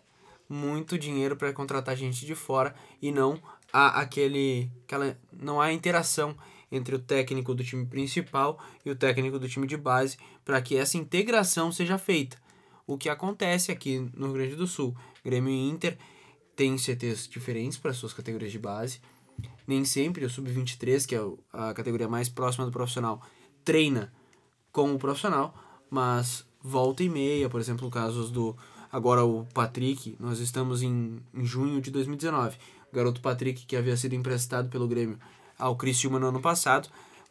[0.49, 3.41] muito dinheiro para contratar gente de fora e não
[3.73, 6.37] há aquele aquela não há interação
[6.71, 10.77] entre o técnico do time principal e o técnico do time de base para que
[10.77, 12.37] essa integração seja feita.
[12.87, 15.99] O que acontece aqui no Rio Grande do Sul, Grêmio e Inter
[16.55, 19.01] têm CTs diferentes para suas categorias de base.
[19.67, 21.21] Nem sempre o sub-23, que é
[21.53, 23.21] a categoria mais próxima do profissional,
[23.65, 24.13] treina
[24.73, 25.55] com o profissional,
[25.91, 28.57] mas volta e meia, por exemplo, casos do
[28.93, 32.57] agora o Patrick, nós estamos em, em junho de 2019.
[32.91, 35.19] O garoto Patrick, que havia sido emprestado pelo Grêmio
[35.59, 36.89] ao Criciúma no ano passado,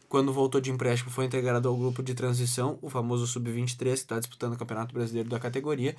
[0.07, 4.19] quando voltou de empréstimo foi integrado ao grupo de transição, o famoso sub-23, que está
[4.19, 5.95] disputando o Campeonato Brasileiro da categoria.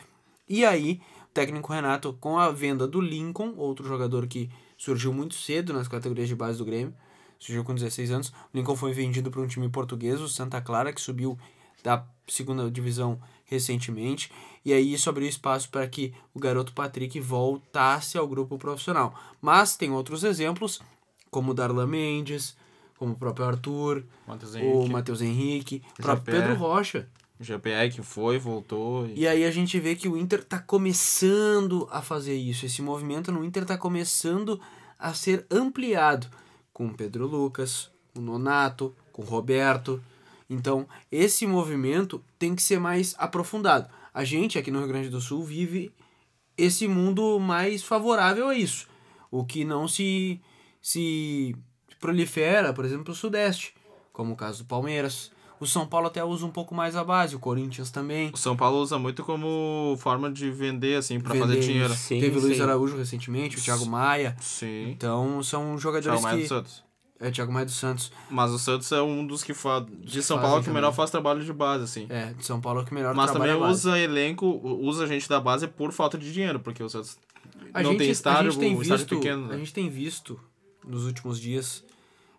[0.49, 5.35] E aí, o técnico Renato, com a venda do Lincoln, outro jogador que surgiu muito
[5.35, 6.95] cedo nas categorias de base do Grêmio,
[7.39, 10.93] surgiu com 16 anos, o Lincoln foi vendido para um time português, o Santa Clara,
[10.93, 11.39] que subiu
[11.83, 14.31] da segunda divisão recentemente,
[14.65, 19.15] e aí isso abriu espaço para que o garoto Patrick voltasse ao grupo profissional.
[19.41, 20.81] Mas tem outros exemplos,
[21.31, 22.57] como o Darlan Mendes,
[22.97, 24.89] como o próprio Arthur, Matheus o.
[24.89, 26.57] Matheus Henrique, o próprio Jean-Pierre.
[26.57, 27.09] Pedro Rocha.
[27.41, 29.07] GPR que foi, voltou.
[29.07, 29.21] E...
[29.21, 32.67] E aí a gente vê que o Inter tá começando a fazer isso.
[32.67, 34.61] Esse movimento no Inter tá começando
[34.99, 36.29] a ser ampliado
[36.73, 40.03] com Pedro Lucas, com o Nonato, com Roberto.
[40.49, 43.89] Então, esse movimento tem que ser mais aprofundado.
[44.13, 45.93] A gente aqui no Rio Grande do Sul vive
[46.57, 48.89] esse mundo mais favorável a isso.
[49.31, 50.41] O que não se,
[50.81, 51.55] se
[52.01, 53.75] prolifera, por exemplo, o Sudeste,
[54.13, 55.31] como o caso do Palmeiras.
[55.59, 58.31] O São Paulo até usa um pouco mais a base, o Corinthians também.
[58.33, 61.93] O São Paulo usa muito como forma de vender, assim, pra Vender fazer dinheiro.
[61.93, 62.09] isso.
[62.09, 64.37] Teve o Luiz Araújo recentemente, o Thiago Maia.
[64.41, 64.91] Sim.
[64.91, 66.43] Então são jogadores Thiago Maia que...
[66.43, 66.85] do Santos.
[67.19, 68.13] É, Thiago Maia dos Santos.
[68.29, 69.87] Mas o Santos é um dos que faz.
[70.01, 70.75] De São Paulo que também.
[70.75, 72.07] melhor faz trabalho de base, assim.
[72.11, 73.73] É, de São Paulo é o que melhor Mas também a base.
[73.89, 74.47] usa elenco,
[74.83, 77.17] usa gente da base por falta de dinheiro, porque o Santos
[77.73, 79.45] A não gente, tem estádio, a gente tem o estádio visto, pequeno.
[79.47, 79.59] A né?
[79.59, 80.39] gente tem visto
[80.87, 81.83] nos últimos dias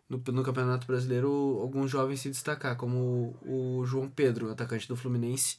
[0.09, 4.95] no, no Campeonato Brasileiro alguns jovens se destacar, como o, o João Pedro, atacante do
[4.95, 5.57] Fluminense,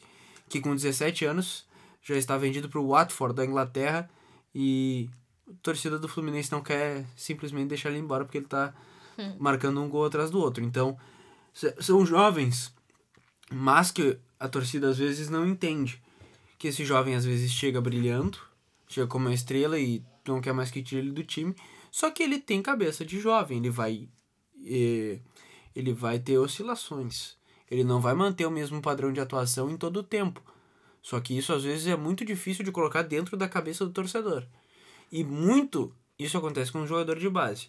[0.48, 1.66] que com 17 anos
[2.02, 4.08] já está vendido para o Watford da Inglaterra
[4.54, 5.08] e
[5.48, 8.74] a torcida do Fluminense não quer simplesmente deixar ele embora porque ele tá
[9.38, 10.64] marcando um gol atrás do outro.
[10.64, 10.96] Então,
[11.80, 12.72] são jovens,
[13.50, 16.02] mas que a torcida às vezes não entende.
[16.58, 18.38] Que esse jovem às vezes chega brilhando,
[18.88, 21.54] chega como uma estrela e não quer mais que tire ele do time.
[21.90, 24.08] Só que ele tem cabeça de jovem, ele vai
[24.64, 27.36] ele vai ter oscilações.
[27.70, 30.40] Ele não vai manter o mesmo padrão de atuação em todo o tempo.
[31.02, 34.44] Só que isso às vezes é muito difícil de colocar dentro da cabeça do torcedor.
[35.12, 37.68] E muito isso acontece com um jogador de base.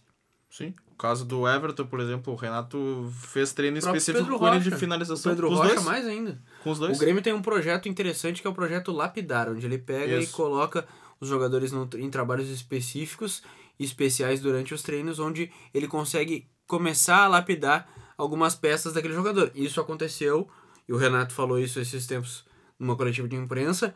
[0.49, 0.73] Sim.
[0.91, 4.75] O caso do Everton, por exemplo, o Renato fez treino específico Pedro com ele de
[4.75, 5.31] finalização.
[5.31, 5.85] O Pedro com Rocha dois.
[5.85, 6.41] mais ainda.
[6.63, 6.97] Com os dois.
[6.97, 10.23] O Grêmio tem um projeto interessante que é o projeto Lapidar, onde ele pega e
[10.23, 10.33] Isso.
[10.35, 10.87] coloca
[11.19, 13.43] os jogadores no- em trabalhos específicos
[13.79, 19.51] e especiais durante os treinos, onde ele consegue começar a lapidar algumas peças daquele jogador.
[19.55, 20.47] Isso aconteceu,
[20.87, 22.45] e o Renato falou isso esses tempos
[22.77, 23.95] numa coletiva de imprensa,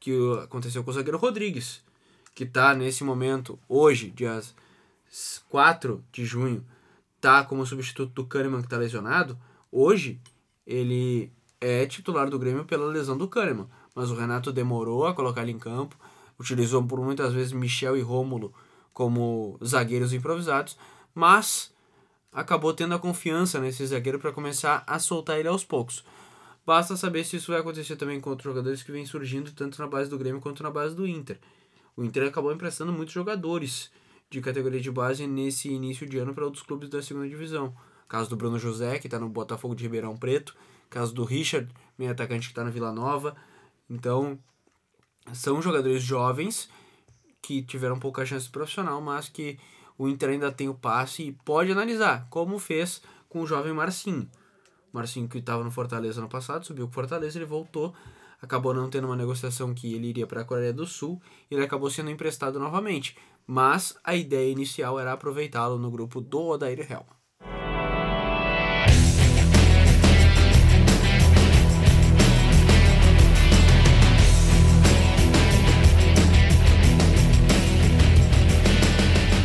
[0.00, 0.12] que
[0.42, 1.82] aconteceu com o zagueiro Rodrigues,
[2.34, 4.40] que está nesse momento, hoje, dia
[5.50, 6.64] 4 de junho,
[7.20, 9.38] tá como substituto do Kahneman que tá lesionado,
[9.70, 10.18] hoje
[10.66, 15.42] ele é titular do Grêmio pela lesão do Kahneman, mas o Renato demorou a colocar
[15.42, 15.98] ele em campo,
[16.40, 18.54] utilizou por muitas vezes Michel e Rômulo
[18.94, 20.78] como zagueiros improvisados,
[21.14, 21.75] mas
[22.36, 26.04] acabou tendo a confiança nesse zagueiro para começar a soltar ele aos poucos.
[26.66, 29.88] Basta saber se isso vai acontecer também com outros jogadores que vêm surgindo tanto na
[29.88, 31.38] base do Grêmio quanto na base do Inter.
[31.96, 33.90] O Inter acabou emprestando muitos jogadores
[34.28, 37.74] de categoria de base nesse início de ano para outros clubes da segunda divisão.
[38.06, 40.54] Caso do Bruno José, que está no Botafogo de Ribeirão Preto.
[40.90, 43.34] Caso do Richard, meio atacante que está no Vila Nova.
[43.88, 44.38] Então,
[45.32, 46.68] são jogadores jovens
[47.40, 49.58] que tiveram pouca chance profissional, mas que
[49.98, 54.28] o Inter ainda tem o passe e pode analisar, como fez com o jovem Marcinho.
[54.92, 57.94] Marcinho que estava no Fortaleza no passado, subiu com o Fortaleza, ele voltou,
[58.40, 61.20] acabou não tendo uma negociação que ele iria para a Coreia do Sul,
[61.50, 63.16] ele acabou sendo emprestado novamente.
[63.46, 67.15] Mas a ideia inicial era aproveitá-lo no grupo do Odair Helma.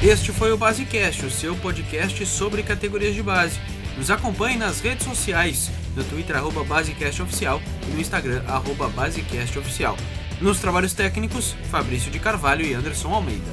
[0.03, 3.59] Este foi o Basecast, o seu podcast sobre categorias de base.
[3.95, 9.59] Nos acompanhe nas redes sociais, no Twitter arroba Basecast Oficial e no Instagram arroba Basecast
[9.59, 9.95] Oficial.
[10.41, 13.51] Nos trabalhos técnicos, Fabrício de Carvalho e Anderson Almeida.